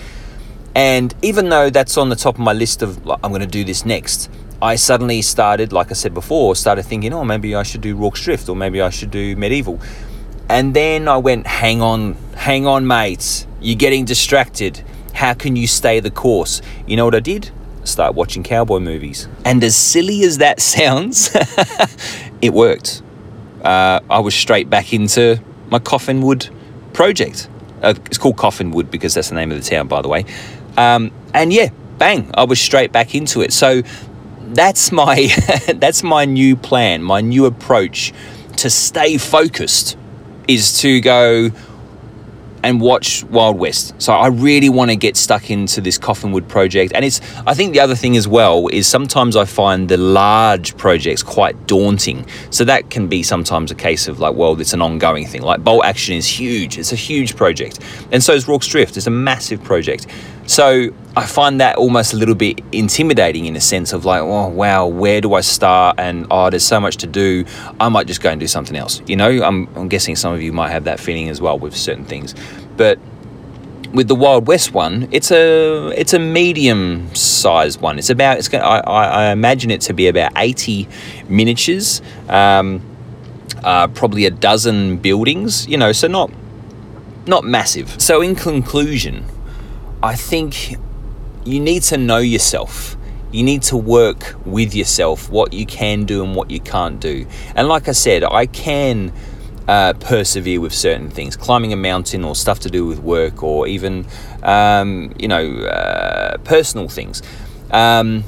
And 0.75 1.13
even 1.21 1.49
though 1.49 1.69
that's 1.69 1.97
on 1.97 2.09
the 2.09 2.15
top 2.15 2.35
of 2.35 2.41
my 2.41 2.53
list 2.53 2.81
of 2.81 3.05
like, 3.05 3.19
I'm 3.23 3.31
going 3.31 3.41
to 3.41 3.47
do 3.47 3.63
this 3.63 3.85
next, 3.85 4.29
I 4.61 4.75
suddenly 4.75 5.21
started, 5.21 5.73
like 5.73 5.91
I 5.91 5.93
said 5.93 6.13
before, 6.13 6.55
started 6.55 6.83
thinking, 6.83 7.13
oh, 7.13 7.23
maybe 7.25 7.53
I 7.53 7.63
should 7.63 7.81
do 7.81 7.95
Rorke's 7.95 8.21
Drift 8.21 8.49
or 8.49 8.55
maybe 8.55 8.81
I 8.81 8.89
should 8.89 9.11
do 9.11 9.35
Medieval. 9.35 9.79
And 10.49 10.73
then 10.73 11.07
I 11.07 11.17
went, 11.17 11.47
hang 11.47 11.81
on, 11.81 12.13
hang 12.35 12.65
on, 12.65 12.87
mates. 12.87 13.45
You're 13.61 13.75
getting 13.75 14.05
distracted. 14.05 14.83
How 15.13 15.33
can 15.33 15.55
you 15.55 15.67
stay 15.67 15.99
the 15.99 16.11
course? 16.11 16.61
You 16.87 16.95
know 16.95 17.05
what 17.05 17.15
I 17.15 17.19
did? 17.19 17.51
Start 17.83 18.15
watching 18.15 18.43
cowboy 18.43 18.79
movies. 18.79 19.27
And 19.45 19.63
as 19.63 19.75
silly 19.75 20.23
as 20.23 20.37
that 20.39 20.61
sounds, 20.61 21.29
it 22.41 22.53
worked. 22.53 23.01
Uh, 23.63 23.99
I 24.09 24.19
was 24.19 24.33
straight 24.35 24.69
back 24.69 24.93
into 24.93 25.41
my 25.69 25.79
Coffinwood 25.79 26.49
project. 26.93 27.49
Uh, 27.81 27.93
it's 28.05 28.17
called 28.17 28.37
Coffinwood 28.37 28.89
because 28.89 29.13
that's 29.13 29.29
the 29.29 29.35
name 29.35 29.51
of 29.51 29.61
the 29.61 29.69
town, 29.69 29.87
by 29.87 30.01
the 30.01 30.07
way. 30.07 30.25
Um, 30.77 31.11
and 31.33 31.51
yeah, 31.51 31.69
bang, 31.97 32.31
I 32.33 32.43
was 32.43 32.59
straight 32.59 32.91
back 32.91 33.15
into 33.15 33.41
it. 33.41 33.53
So 33.53 33.81
that's 34.39 34.91
my 34.91 35.29
that's 35.75 36.03
my 36.03 36.25
new 36.25 36.55
plan, 36.55 37.03
my 37.03 37.21
new 37.21 37.45
approach 37.45 38.13
to 38.57 38.69
stay 38.69 39.17
focused 39.17 39.97
is 40.47 40.79
to 40.79 41.01
go 41.01 41.49
and 42.63 42.81
watch 42.81 43.23
Wild 43.25 43.59
West. 43.59 43.93
So 44.01 44.13
I 44.13 44.27
really 44.27 44.69
want 44.69 44.89
to 44.89 44.95
get 44.95 45.17
stuck 45.17 45.49
into 45.49 45.81
this 45.81 45.97
Coffinwood 45.99 46.47
project. 46.47 46.93
And 46.95 47.05
it's 47.05 47.21
I 47.45 47.53
think 47.53 47.73
the 47.73 47.79
other 47.79 47.95
thing 47.95 48.17
as 48.17 48.27
well 48.27 48.67
is 48.69 48.87
sometimes 48.87 49.35
I 49.35 49.45
find 49.45 49.89
the 49.89 49.97
large 49.97 50.75
projects 50.77 51.21
quite 51.21 51.67
daunting. 51.67 52.25
So 52.49 52.63
that 52.65 52.89
can 52.89 53.07
be 53.07 53.21
sometimes 53.23 53.71
a 53.71 53.75
case 53.75 54.07
of 54.07 54.19
like, 54.19 54.35
well, 54.35 54.59
it's 54.59 54.73
an 54.73 54.81
ongoing 54.81 55.27
thing. 55.27 55.41
Like 55.41 55.63
Bolt 55.63 55.85
Action 55.85 56.15
is 56.15 56.27
huge. 56.27 56.77
It's 56.77 56.91
a 56.91 56.97
huge 56.97 57.35
project. 57.35 57.79
And 58.11 58.23
so 58.23 58.33
is 58.33 58.47
Rorke's 58.47 58.67
Drift. 58.67 58.97
It's 58.97 59.07
a 59.07 59.11
massive 59.11 59.63
project. 59.63 60.07
So 60.45 60.89
I 61.15 61.25
find 61.25 61.61
that 61.61 61.77
almost 61.77 62.13
a 62.13 62.17
little 62.17 62.35
bit 62.35 62.59
intimidating 62.71 63.45
in 63.45 63.55
a 63.55 63.61
sense 63.61 63.93
of 63.93 64.03
like, 64.03 64.21
oh 64.21 64.47
wow, 64.49 64.87
where 64.87 65.21
do 65.21 65.35
I 65.35 65.41
start? 65.41 65.99
And 65.99 66.27
oh, 66.31 66.49
there's 66.49 66.65
so 66.65 66.79
much 66.79 66.97
to 66.97 67.07
do. 67.07 67.45
I 67.79 67.87
might 67.89 68.07
just 68.07 68.21
go 68.21 68.29
and 68.29 68.39
do 68.39 68.47
something 68.47 68.75
else. 68.75 69.01
You 69.07 69.15
know, 69.15 69.29
I'm, 69.43 69.69
I'm 69.75 69.87
guessing 69.87 70.15
some 70.15 70.33
of 70.33 70.41
you 70.41 70.51
might 70.51 70.71
have 70.71 70.83
that 70.85 70.99
feeling 70.99 71.29
as 71.29 71.39
well 71.39 71.57
with 71.57 71.75
certain 71.75 72.03
things. 72.03 72.35
But 72.77 72.99
with 73.93 74.07
the 74.07 74.15
Wild 74.15 74.47
West 74.47 74.73
one, 74.73 75.07
it's 75.11 75.31
a 75.31 75.93
it's 75.95 76.13
a 76.13 76.19
medium 76.19 77.13
sized 77.15 77.79
one. 77.79 77.99
It's 77.99 78.09
about 78.09 78.39
it's 78.39 78.53
I, 78.53 78.79
I 78.79 79.31
imagine 79.31 79.71
it 79.71 79.81
to 79.81 79.93
be 79.93 80.07
about 80.07 80.31
80 80.35 80.87
miniatures, 81.29 82.01
um, 82.27 82.81
uh, 83.63 83.87
probably 83.87 84.25
a 84.25 84.31
dozen 84.31 84.97
buildings. 84.97 85.67
You 85.67 85.77
know, 85.77 85.91
so 85.91 86.07
not 86.07 86.31
not 87.27 87.43
massive. 87.43 88.01
So 88.01 88.21
in 88.21 88.35
conclusion, 88.35 89.25
I 90.01 90.15
think 90.15 90.75
you 91.45 91.59
need 91.59 91.83
to 91.83 91.97
know 91.97 92.17
yourself. 92.17 92.97
You 93.31 93.43
need 93.43 93.63
to 93.63 93.77
work 93.77 94.35
with 94.45 94.75
yourself, 94.75 95.29
what 95.29 95.53
you 95.53 95.65
can 95.65 96.05
do 96.05 96.23
and 96.23 96.35
what 96.35 96.51
you 96.51 96.59
can't 96.59 96.99
do. 96.99 97.25
And 97.55 97.67
like 97.67 97.87
I 97.87 97.93
said, 97.93 98.23
I 98.23 98.45
can 98.45 99.11
uh, 99.67 99.93
persevere 99.93 100.59
with 100.59 100.73
certain 100.73 101.09
things, 101.09 101.35
climbing 101.35 101.73
a 101.73 101.75
mountain 101.75 102.23
or 102.23 102.35
stuff 102.35 102.59
to 102.61 102.69
do 102.69 102.85
with 102.85 102.99
work 102.99 103.43
or 103.43 103.67
even, 103.67 104.05
um, 104.43 105.13
you 105.17 105.27
know, 105.27 105.45
uh, 105.65 106.37
personal 106.39 106.87
things. 106.87 107.21
Um, 107.71 108.23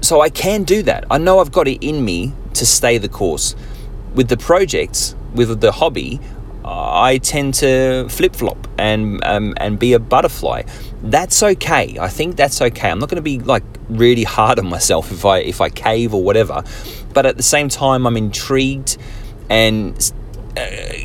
so 0.00 0.20
I 0.20 0.28
can 0.28 0.64
do 0.64 0.82
that. 0.82 1.04
I 1.10 1.18
know 1.18 1.38
I've 1.38 1.52
got 1.52 1.66
it 1.66 1.82
in 1.82 2.04
me 2.04 2.32
to 2.54 2.66
stay 2.66 2.98
the 2.98 3.08
course. 3.08 3.56
With 4.14 4.28
the 4.28 4.36
projects, 4.36 5.16
with 5.34 5.60
the 5.60 5.72
hobby, 5.72 6.20
I 6.64 7.18
tend 7.18 7.54
to 7.54 8.08
flip 8.08 8.34
flop 8.34 8.68
and 8.78 9.22
um, 9.24 9.54
and 9.58 9.78
be 9.78 9.92
a 9.92 9.98
butterfly. 9.98 10.62
That's 11.02 11.42
okay. 11.42 11.98
I 12.00 12.08
think 12.08 12.36
that's 12.36 12.62
okay. 12.62 12.90
I'm 12.90 12.98
not 12.98 13.10
going 13.10 13.16
to 13.16 13.22
be 13.22 13.38
like 13.38 13.64
really 13.88 14.24
hard 14.36 14.58
on 14.58 14.66
myself 14.66 15.10
if 15.12 15.24
I 15.24 15.38
if 15.38 15.60
I 15.60 15.68
cave 15.68 16.14
or 16.14 16.22
whatever. 16.22 16.62
But 17.12 17.26
at 17.26 17.36
the 17.36 17.42
same 17.42 17.68
time, 17.68 18.06
I'm 18.06 18.16
intrigued 18.16 18.96
and 19.50 20.12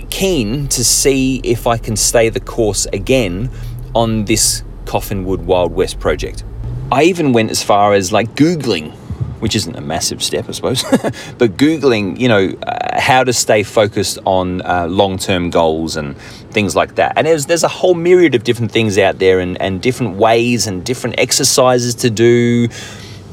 keen 0.10 0.68
to 0.70 0.84
see 0.84 1.42
if 1.44 1.68
I 1.68 1.78
can 1.78 1.96
stay 1.96 2.30
the 2.30 2.40
course 2.40 2.86
again 2.94 3.50
on 3.96 4.26
this 4.26 4.64
Coffinwood 4.86 5.40
Wild 5.40 5.74
West 5.74 6.00
project. 6.00 6.44
I 6.92 7.04
even 7.04 7.34
went 7.34 7.52
as 7.52 7.64
far 7.64 7.94
as 7.94 8.12
like 8.12 8.36
googling 8.36 8.96
which 9.40 9.56
isn't 9.56 9.76
a 9.76 9.82
massive 9.82 10.22
step, 10.22 10.48
I 10.48 10.52
suppose, 10.52 10.84
but 11.38 11.58
Googling, 11.58 12.20
you 12.20 12.28
know, 12.28 12.54
uh, 12.68 13.00
how 13.00 13.24
to 13.24 13.34
stay 13.34 13.64
focused 13.64 14.20
on 14.26 14.62
uh, 14.64 14.88
long 14.88 15.18
term 15.18 15.50
goals 15.50 15.96
and 15.96 16.18
things 16.52 16.76
like 16.76 16.96
that. 16.96 17.14
And 17.16 17.26
there's, 17.26 17.46
there's 17.46 17.64
a 17.64 17.70
whole 17.70 17.94
myriad 17.94 18.36
of 18.36 18.44
different 18.44 18.72
things 18.72 18.98
out 18.98 19.20
there 19.20 19.40
and, 19.40 19.60
and 19.62 19.82
different 19.82 20.18
ways 20.18 20.68
and 20.68 20.86
different 20.86 21.20
exercises 21.20 21.96
to 21.96 22.10
do. 22.10 22.68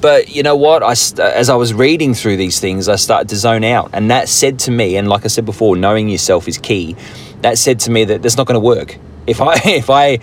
But 0.00 0.34
you 0.34 0.42
know 0.42 0.56
what? 0.56 0.82
I, 0.82 0.92
as 1.22 1.48
I 1.48 1.54
was 1.54 1.72
reading 1.72 2.14
through 2.14 2.36
these 2.36 2.60
things, 2.60 2.88
I 2.88 2.96
started 2.96 3.28
to 3.30 3.36
zone 3.36 3.64
out. 3.64 3.90
And 3.92 4.10
that 4.10 4.28
said 4.28 4.58
to 4.60 4.70
me, 4.70 4.96
and 4.96 5.08
like 5.08 5.24
I 5.24 5.28
said 5.28 5.44
before, 5.44 5.76
knowing 5.76 6.08
yourself 6.08 6.48
is 6.48 6.58
key. 6.58 6.96
that 7.42 7.58
said 7.58 7.80
to 7.80 7.90
me 7.90 8.04
that 8.04 8.22
that's 8.22 8.36
not 8.36 8.46
going 8.46 8.54
to 8.54 8.60
work. 8.60 8.98
If 9.26 9.40
I 9.40 9.54
if 9.64 9.90
I 9.90 10.18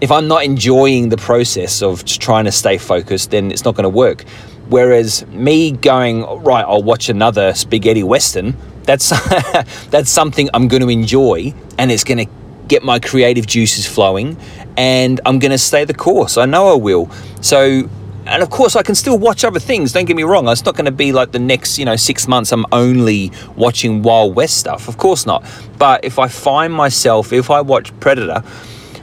if 0.00 0.10
I'm 0.10 0.28
not 0.28 0.44
enjoying 0.44 1.08
the 1.08 1.16
process 1.16 1.82
of 1.82 2.04
trying 2.04 2.44
to 2.44 2.52
stay 2.52 2.78
focused, 2.78 3.30
then 3.30 3.50
it's 3.50 3.64
not 3.64 3.74
going 3.74 3.84
to 3.84 3.88
work. 3.88 4.24
Whereas 4.68 5.26
me 5.28 5.70
going 5.70 6.22
right, 6.42 6.64
I'll 6.64 6.82
watch 6.82 7.08
another 7.08 7.54
spaghetti 7.54 8.02
western. 8.02 8.56
That's 8.82 9.10
that's 9.90 10.10
something 10.10 10.50
I'm 10.52 10.68
going 10.68 10.82
to 10.82 10.88
enjoy, 10.88 11.54
and 11.78 11.90
it's 11.90 12.04
going 12.04 12.26
to 12.26 12.32
get 12.66 12.82
my 12.82 12.98
creative 12.98 13.46
juices 13.46 13.86
flowing, 13.86 14.36
and 14.76 15.20
I'm 15.24 15.38
going 15.38 15.52
to 15.52 15.58
stay 15.58 15.84
the 15.84 15.94
course. 15.94 16.36
I 16.36 16.46
know 16.46 16.72
I 16.72 16.74
will. 16.74 17.08
So 17.40 17.88
and 18.26 18.42
of 18.42 18.50
course 18.50 18.76
I 18.76 18.82
can 18.82 18.94
still 18.94 19.18
watch 19.18 19.44
other 19.44 19.60
things. 19.60 19.92
Don't 19.92 20.04
get 20.04 20.16
me 20.16 20.22
wrong. 20.22 20.48
It's 20.48 20.64
not 20.64 20.74
going 20.76 20.86
to 20.86 20.90
be 20.90 21.12
like 21.12 21.32
the 21.32 21.38
next, 21.38 21.78
you 21.78 21.84
know, 21.84 21.96
six 21.96 22.26
months 22.26 22.52
I'm 22.52 22.66
only 22.72 23.32
watching 23.56 24.02
Wild 24.02 24.34
West 24.34 24.58
stuff. 24.58 24.88
Of 24.88 24.98
course 24.98 25.26
not. 25.26 25.44
But 25.78 26.04
if 26.04 26.18
I 26.18 26.28
find 26.28 26.72
myself, 26.72 27.32
if 27.32 27.50
I 27.50 27.60
watch 27.60 27.98
Predator 28.00 28.42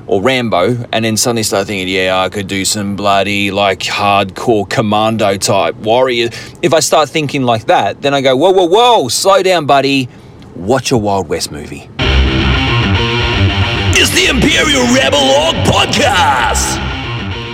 or 0.06 0.22
Rambo, 0.22 0.86
and 0.92 1.06
then 1.06 1.16
suddenly 1.16 1.44
start 1.44 1.68
thinking, 1.68 1.88
yeah, 1.88 2.20
I 2.20 2.28
could 2.28 2.48
do 2.48 2.66
some 2.66 2.96
bloody 2.96 3.52
like 3.52 3.80
hardcore 3.80 4.70
commando 4.70 5.38
type 5.38 5.76
warrior. 5.76 6.30
If 6.62 6.74
I 6.74 6.82
start 6.82 7.08
thinking 7.10 7.44
like 7.44 7.68
that, 7.68 8.02
then 8.02 8.14
I 8.14 8.20
go, 8.22 8.36
whoa, 8.36 8.52
whoa, 8.52 8.66
whoa, 8.66 9.08
slow 9.08 9.42
down, 9.42 9.66
buddy. 9.66 10.10
Watch 10.56 10.92
a 10.92 10.98
Wild 10.98 11.30
West 11.30 11.52
movie. 11.52 11.90
It's 13.96 14.10
the 14.10 14.28
Imperial 14.30 14.84
Rebel 14.94 15.20
Orc 15.20 15.56
Podcast. 15.66 16.83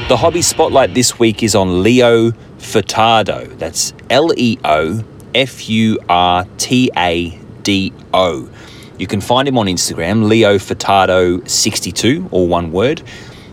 The 0.10 0.18
hobby 0.18 0.42
spotlight 0.42 0.96
this 0.96 1.20
week 1.20 1.44
is 1.44 1.54
on 1.54 1.84
Leo 1.84 2.32
Furtado. 2.58 3.56
That's 3.60 3.94
L 4.10 4.32
E 4.36 4.58
O 4.66 5.04
F 5.36 5.70
U 5.70 6.00
R 6.10 6.48
T 6.58 6.90
A 6.98 7.38
D 7.62 7.94
O. 8.12 8.50
You 8.98 9.06
can 9.06 9.22
find 9.22 9.48
him 9.48 9.56
on 9.60 9.68
Instagram, 9.68 10.28
Leo 10.28 10.58
Furtado 10.58 11.48
62, 11.48 12.28
all 12.32 12.48
one 12.48 12.72
word. 12.72 13.04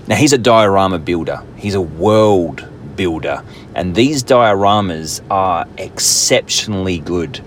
Now, 0.06 0.16
he's 0.16 0.32
a 0.32 0.38
diorama 0.38 0.98
builder, 0.98 1.42
he's 1.56 1.74
a 1.74 1.80
world 1.82 2.66
builder, 2.96 3.44
and 3.74 3.94
these 3.94 4.24
dioramas 4.24 5.20
are 5.30 5.66
exceptionally 5.76 7.00
good. 7.00 7.38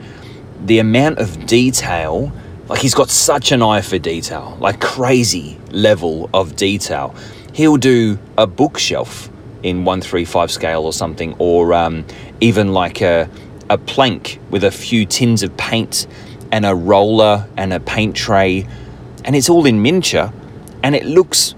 The 0.65 0.77
amount 0.77 1.17
of 1.17 1.47
detail, 1.47 2.31
like, 2.67 2.81
he's 2.81 2.93
got 2.93 3.09
such 3.09 3.51
an 3.51 3.63
eye 3.63 3.81
for 3.81 3.97
detail, 3.97 4.55
like, 4.59 4.79
crazy 4.79 5.57
level 5.71 6.29
of 6.31 6.55
detail 6.55 7.15
he'll 7.59 7.75
do 7.75 8.17
a 8.37 8.47
bookshelf 8.47 9.29
in 9.63 9.83
135 9.83 10.49
scale 10.49 10.85
or 10.85 10.93
something, 10.93 11.35
or 11.39 11.73
um, 11.73 12.05
even 12.39 12.71
like 12.71 13.01
a, 13.01 13.29
a 13.69 13.77
plank 13.77 14.39
with 14.49 14.63
a 14.63 14.71
few 14.71 15.05
tins 15.05 15.43
of 15.43 15.55
paint 15.57 16.07
and 16.53 16.65
a 16.65 16.73
roller 16.73 17.45
and 17.57 17.73
a 17.73 17.79
paint 17.81 18.15
tray, 18.15 18.65
and 19.25 19.35
it's 19.35 19.49
all 19.49 19.65
in 19.65 19.81
miniature, 19.81 20.31
and 20.83 20.95
it 20.95 21.05
looks 21.05 21.53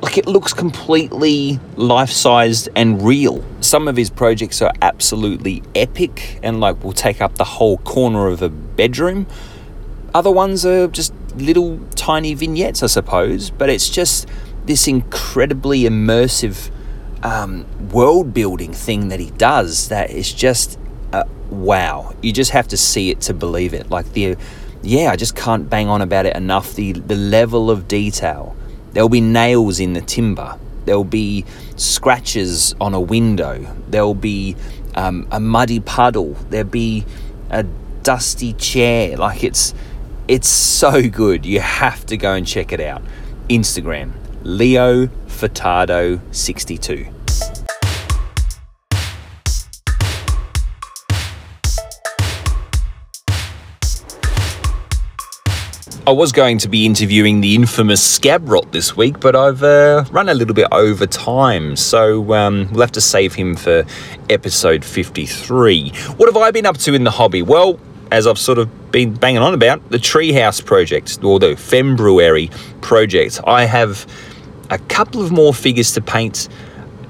like 0.00 0.16
it 0.16 0.24
looks 0.24 0.54
completely 0.54 1.60
life-sized 1.76 2.70
and 2.74 3.02
real. 3.02 3.44
Some 3.60 3.86
of 3.86 3.98
his 3.98 4.08
projects 4.08 4.62
are 4.62 4.72
absolutely 4.80 5.62
epic 5.74 6.40
and 6.42 6.58
like 6.58 6.82
will 6.82 6.94
take 6.94 7.20
up 7.20 7.34
the 7.34 7.44
whole 7.44 7.76
corner 7.78 8.28
of 8.28 8.40
a 8.40 8.48
bedroom. 8.48 9.26
Other 10.14 10.30
ones 10.30 10.64
are 10.64 10.88
just 10.88 11.12
little 11.36 11.80
tiny 11.96 12.32
vignettes, 12.32 12.82
I 12.82 12.86
suppose, 12.86 13.50
but 13.50 13.68
it's 13.68 13.90
just 13.90 14.26
this 14.66 14.88
incredibly 14.88 15.82
immersive 15.82 16.70
um, 17.22 17.66
world 17.90 18.34
building 18.34 18.72
thing 18.72 19.08
that 19.08 19.20
he 19.20 19.30
does 19.30 19.88
that 19.88 20.10
is 20.10 20.32
just 20.32 20.78
uh, 21.12 21.24
wow. 21.50 22.14
You 22.22 22.32
just 22.32 22.50
have 22.52 22.68
to 22.68 22.76
see 22.76 23.10
it 23.10 23.20
to 23.22 23.34
believe 23.34 23.74
it. 23.74 23.90
Like 23.90 24.12
the 24.12 24.36
yeah, 24.82 25.10
I 25.10 25.16
just 25.16 25.34
can't 25.34 25.68
bang 25.70 25.88
on 25.88 26.02
about 26.02 26.26
it 26.26 26.36
enough. 26.36 26.74
The 26.74 26.92
the 26.92 27.16
level 27.16 27.70
of 27.70 27.88
detail. 27.88 28.56
There'll 28.92 29.08
be 29.08 29.20
nails 29.20 29.80
in 29.80 29.94
the 29.94 30.00
timber. 30.00 30.58
There'll 30.84 31.02
be 31.04 31.44
scratches 31.76 32.74
on 32.80 32.94
a 32.94 33.00
window. 33.00 33.74
There'll 33.88 34.14
be 34.14 34.54
um, 34.94 35.26
a 35.30 35.40
muddy 35.40 35.80
puddle. 35.80 36.34
There'll 36.50 36.68
be 36.68 37.04
a 37.50 37.64
dusty 38.02 38.52
chair. 38.52 39.16
Like 39.16 39.42
it's 39.42 39.74
it's 40.28 40.48
so 40.48 41.08
good. 41.08 41.46
You 41.46 41.60
have 41.60 42.06
to 42.06 42.16
go 42.16 42.34
and 42.34 42.46
check 42.46 42.72
it 42.72 42.80
out. 42.80 43.02
Instagram 43.48 44.12
Leo 44.44 45.06
Furtado 45.26 46.20
62. 46.30 47.06
I 56.06 56.10
was 56.10 56.32
going 56.32 56.58
to 56.58 56.68
be 56.68 56.84
interviewing 56.84 57.40
the 57.40 57.54
infamous 57.54 58.02
Scab 58.02 58.46
Rot 58.46 58.70
this 58.70 58.94
week, 58.94 59.18
but 59.18 59.34
I've 59.34 59.62
uh, 59.62 60.04
run 60.10 60.28
a 60.28 60.34
little 60.34 60.54
bit 60.54 60.68
over 60.70 61.06
time, 61.06 61.74
so 61.76 62.34
um, 62.34 62.68
we'll 62.70 62.82
have 62.82 62.92
to 62.92 63.00
save 63.00 63.34
him 63.34 63.56
for 63.56 63.86
episode 64.28 64.84
53. 64.84 65.88
What 66.18 66.28
have 66.28 66.36
I 66.36 66.50
been 66.50 66.66
up 66.66 66.76
to 66.78 66.92
in 66.92 67.04
the 67.04 67.10
hobby? 67.10 67.40
Well, 67.40 67.80
as 68.12 68.26
I've 68.26 68.38
sort 68.38 68.58
of 68.58 68.92
been 68.92 69.14
banging 69.14 69.40
on 69.40 69.54
about, 69.54 69.88
the 69.88 69.96
Treehouse 69.96 70.62
project, 70.62 71.24
or 71.24 71.38
the 71.38 71.56
Fembruary 71.56 72.50
project. 72.82 73.40
I 73.46 73.64
have 73.64 74.06
a 74.70 74.78
couple 74.78 75.22
of 75.22 75.30
more 75.30 75.54
figures 75.54 75.92
to 75.92 76.00
paint 76.00 76.48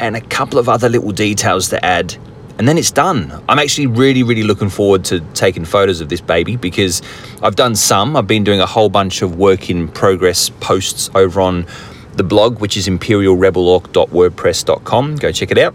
and 0.01 0.17
a 0.17 0.21
couple 0.21 0.59
of 0.59 0.69
other 0.69 0.89
little 0.89 1.13
details 1.13 1.69
to 1.69 1.85
add 1.85 2.17
and 2.59 2.69
then 2.69 2.77
it's 2.79 2.93
done. 2.93 3.43
I'm 3.49 3.59
actually 3.59 3.89
really, 3.89 4.23
really 4.23 4.45
looking 4.45 4.69
forward 4.69 5.05
to 5.07 5.19
taking 5.35 5.65
photos 5.65 6.01
of 6.01 6.09
this 6.09 6.21
baby 6.21 6.55
because 6.57 7.03
I've 7.43 7.57
done 7.57 7.75
some. 7.75 8.17
I've 8.17 8.29
been 8.29 8.45
doing 8.45 8.61
a 8.61 8.67
whole 8.67 8.89
bunch 8.89 9.23
of 9.23 9.37
work 9.37 9.69
in 9.71 9.89
progress 9.89 10.51
posts 10.61 11.11
over 11.15 11.41
on 11.41 11.67
the 12.13 12.23
blog, 12.23 12.61
which 12.61 12.77
is 12.77 12.87
imperialrebelorg.wordpress.com. 12.87 15.17
Go 15.17 15.33
check 15.33 15.51
it 15.51 15.59
out. 15.59 15.75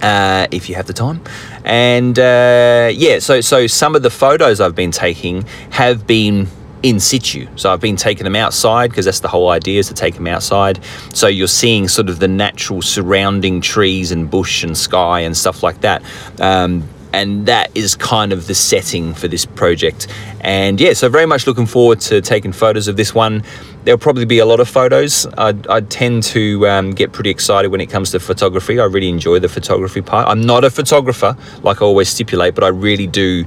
Uh, 0.00 0.46
if 0.50 0.70
you 0.70 0.74
have 0.74 0.86
the 0.86 0.94
time, 0.94 1.20
and 1.62 2.18
uh, 2.18 2.88
yeah, 2.90 3.18
so 3.18 3.42
so 3.42 3.66
some 3.66 3.94
of 3.94 4.02
the 4.02 4.08
photos 4.08 4.58
I've 4.58 4.74
been 4.74 4.92
taking 4.92 5.42
have 5.72 6.06
been 6.06 6.48
in 6.82 7.00
situ. 7.00 7.46
So 7.56 7.72
I've 7.72 7.80
been 7.80 7.96
taking 7.96 8.24
them 8.24 8.36
outside 8.36 8.90
because 8.90 9.04
that's 9.04 9.20
the 9.20 9.28
whole 9.28 9.50
idea 9.50 9.80
is 9.80 9.88
to 9.88 9.94
take 9.94 10.14
them 10.14 10.26
outside. 10.26 10.80
So 11.12 11.26
you're 11.26 11.48
seeing 11.48 11.88
sort 11.88 12.08
of 12.08 12.18
the 12.18 12.28
natural 12.28 12.82
surrounding 12.82 13.60
trees 13.60 14.12
and 14.12 14.30
bush 14.30 14.62
and 14.64 14.76
sky 14.76 15.20
and 15.20 15.36
stuff 15.36 15.62
like 15.62 15.80
that. 15.82 16.02
Um, 16.40 16.88
and 17.12 17.46
that 17.46 17.76
is 17.76 17.96
kind 17.96 18.32
of 18.32 18.46
the 18.46 18.54
setting 18.54 19.14
for 19.14 19.28
this 19.28 19.44
project. 19.44 20.06
And 20.40 20.80
yeah, 20.80 20.92
so 20.92 21.08
very 21.08 21.26
much 21.26 21.46
looking 21.46 21.66
forward 21.66 22.00
to 22.02 22.20
taking 22.20 22.52
photos 22.52 22.88
of 22.88 22.96
this 22.96 23.14
one. 23.14 23.42
There'll 23.84 23.98
probably 23.98 24.26
be 24.26 24.38
a 24.38 24.46
lot 24.46 24.60
of 24.60 24.68
photos. 24.68 25.26
I, 25.38 25.54
I 25.68 25.80
tend 25.80 26.22
to 26.24 26.68
um, 26.68 26.90
get 26.92 27.12
pretty 27.12 27.30
excited 27.30 27.68
when 27.68 27.80
it 27.80 27.86
comes 27.86 28.12
to 28.12 28.20
photography. 28.20 28.78
I 28.78 28.84
really 28.84 29.08
enjoy 29.08 29.38
the 29.38 29.48
photography 29.48 30.02
part. 30.02 30.28
I'm 30.28 30.42
not 30.42 30.64
a 30.64 30.70
photographer, 30.70 31.36
like 31.62 31.82
I 31.82 31.84
always 31.84 32.08
stipulate, 32.08 32.54
but 32.54 32.62
I 32.62 32.68
really 32.68 33.06
do 33.06 33.44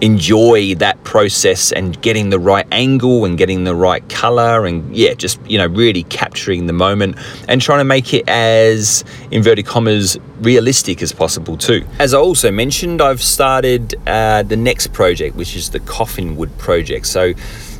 enjoy 0.00 0.74
that 0.76 1.02
process 1.04 1.72
and 1.72 2.00
getting 2.02 2.30
the 2.30 2.38
right 2.38 2.66
angle 2.70 3.24
and 3.24 3.36
getting 3.36 3.64
the 3.64 3.74
right 3.74 4.08
color 4.08 4.64
and 4.66 4.94
yeah 4.96 5.12
just 5.14 5.40
you 5.50 5.58
know 5.58 5.66
really 5.66 6.04
capturing 6.04 6.66
the 6.66 6.72
moment 6.72 7.16
and 7.48 7.60
trying 7.60 7.78
to 7.80 7.84
make 7.84 8.14
it 8.14 8.28
as 8.28 9.04
inverted 9.30 9.66
commas 9.66 10.16
realistic 10.40 11.02
as 11.02 11.12
possible 11.12 11.56
too 11.56 11.84
as 11.98 12.14
i 12.14 12.18
also 12.18 12.50
mentioned 12.50 13.02
i've 13.02 13.22
started 13.22 13.94
uh, 14.06 14.42
the 14.44 14.56
next 14.56 14.92
project 14.92 15.34
which 15.34 15.56
is 15.56 15.70
the 15.70 15.80
coffin 15.80 16.36
wood 16.36 16.56
project 16.58 17.06
so 17.06 17.32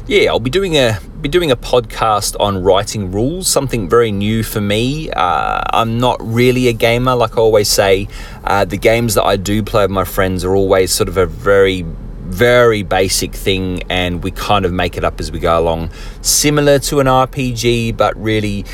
yeah, 0.09 0.31
I'll 0.31 0.41
be 0.41 0.49
doing 0.49 0.79
a 0.79 0.99
be 1.21 1.29
doing 1.29 1.51
a 1.51 1.57
podcast 1.57 2.35
on 2.41 2.63
writing 2.63 3.13
rules, 3.13 3.47
something 3.47 3.91
very 3.91 4.11
new 4.11 4.43
for 4.43 4.61
me. 4.61 5.11
Uh, 5.11 5.61
I'm 5.71 5.99
not 5.99 6.17
really 6.23 6.69
a 6.69 6.73
gamer, 6.73 7.15
like 7.15 7.37
I 7.37 7.41
always 7.43 7.69
say. 7.69 8.09
Uh, 8.43 8.65
the 8.65 8.79
games 8.79 9.15
that 9.17 9.25
I 9.25 9.37
do 9.37 9.63
play 9.63 9.85
with 9.85 9.91
my 9.91 10.05
friends 10.05 10.45
are 10.45 10.57
always 10.57 10.93
sort 10.93 11.11
of 11.11 11.19
a 11.19 11.27
very 11.27 11.85
very 12.29 12.83
basic 12.83 13.33
thing 13.33 13.83
and 13.89 14.23
we 14.23 14.31
kind 14.31 14.65
of 14.65 14.73
make 14.73 14.97
it 14.97 15.05
up 15.05 15.19
as 15.19 15.33
we 15.33 15.39
go 15.39 15.59
along. 15.59 15.91
Similar 16.21 16.79
to 16.81 17.01
an 17.01 17.07
rpg 17.07 17.97
but 17.97 18.17
really 18.17 18.65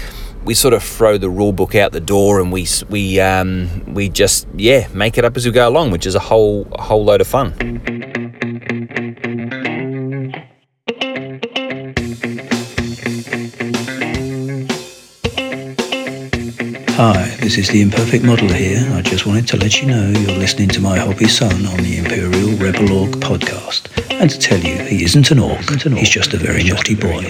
we 0.44 0.54
sort 0.54 0.74
of 0.74 0.82
throw 0.82 1.16
the 1.16 1.30
rule 1.30 1.52
book 1.52 1.74
out 1.74 1.92
the 1.92 2.00
door 2.00 2.40
and 2.40 2.52
we 2.52 2.66
we 2.90 3.20
um, 3.20 3.94
we 3.94 4.08
just 4.08 4.46
yeah 4.54 4.88
make 4.92 5.16
it 5.16 5.24
up 5.24 5.36
as 5.36 5.46
we 5.46 5.52
go 5.52 5.68
along 5.68 5.90
which 5.90 6.04
is 6.06 6.14
a 6.14 6.20
whole 6.20 6.66
a 6.72 6.82
whole 6.82 7.04
load 7.04 7.20
of 7.20 7.26
fun 7.26 7.54
Hi, 16.96 17.36
this 17.40 17.58
is 17.58 17.68
the 17.70 17.82
Imperfect 17.82 18.22
Model 18.22 18.48
here. 18.48 18.88
I 18.92 19.02
just 19.02 19.26
wanted 19.26 19.48
to 19.48 19.56
let 19.56 19.80
you 19.80 19.88
know 19.88 20.10
you're 20.10 20.38
listening 20.38 20.68
to 20.68 20.80
my 20.80 20.96
hobby 20.96 21.26
son 21.26 21.66
on 21.66 21.78
the 21.78 21.98
Imperial 21.98 22.56
Rebel 22.56 22.92
Orc 22.96 23.10
podcast. 23.14 23.88
And 24.12 24.30
to 24.30 24.38
tell 24.38 24.60
you, 24.60 24.76
he 24.76 25.02
isn't 25.04 25.32
an 25.32 25.40
orc, 25.40 25.58
he's 25.80 26.08
just 26.08 26.34
a 26.34 26.36
very 26.36 26.62
naughty 26.62 26.94
boy. 26.94 27.24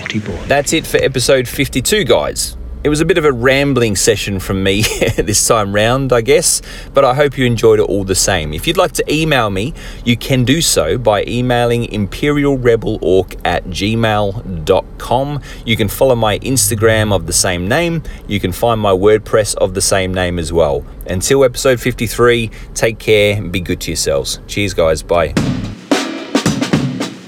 that's 0.48 0.74
it 0.74 0.86
for 0.86 0.98
episode 0.98 1.48
52 1.48 2.04
guys 2.04 2.58
It 2.84 2.90
was 2.90 3.00
a 3.00 3.06
bit 3.06 3.16
of 3.16 3.24
a 3.24 3.32
rambling 3.32 3.96
session 3.96 4.38
from 4.38 4.62
me 4.62 4.82
this 5.16 5.48
time 5.48 5.74
round, 5.74 6.12
I 6.12 6.20
guess, 6.20 6.60
but 6.92 7.02
I 7.02 7.14
hope 7.14 7.38
you 7.38 7.46
enjoyed 7.46 7.80
it 7.80 7.84
all 7.84 8.04
the 8.04 8.14
same. 8.14 8.52
If 8.52 8.66
you'd 8.66 8.76
like 8.76 8.92
to 8.92 9.12
email 9.12 9.48
me, 9.48 9.72
you 10.04 10.18
can 10.18 10.44
do 10.44 10.60
so 10.60 10.98
by 10.98 11.24
emailing 11.24 11.86
imperialrebelorc 11.86 13.40
at 13.42 13.64
gmail.com. 13.64 15.40
You 15.64 15.76
can 15.78 15.88
follow 15.88 16.14
my 16.14 16.38
Instagram 16.40 17.10
of 17.10 17.26
the 17.26 17.32
same 17.32 17.66
name. 17.66 18.02
You 18.28 18.38
can 18.38 18.52
find 18.52 18.78
my 18.78 18.92
WordPress 18.92 19.54
of 19.54 19.72
the 19.72 19.80
same 19.80 20.12
name 20.12 20.38
as 20.38 20.52
well. 20.52 20.84
Until 21.08 21.42
episode 21.42 21.80
53, 21.80 22.50
take 22.74 22.98
care 22.98 23.34
and 23.38 23.50
be 23.50 23.60
good 23.60 23.80
to 23.80 23.92
yourselves. 23.92 24.40
Cheers, 24.46 24.74
guys. 24.74 25.02
Bye. 25.02 25.32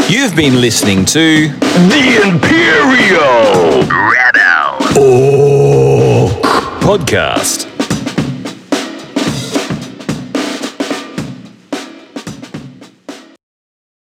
You've 0.09 0.37
been 0.37 0.61
listening 0.61 1.07
to 1.07 1.49
The 1.49 2.21
Imperial 2.29 3.83
Rebel 4.97 6.31
Podcast. 6.81 7.76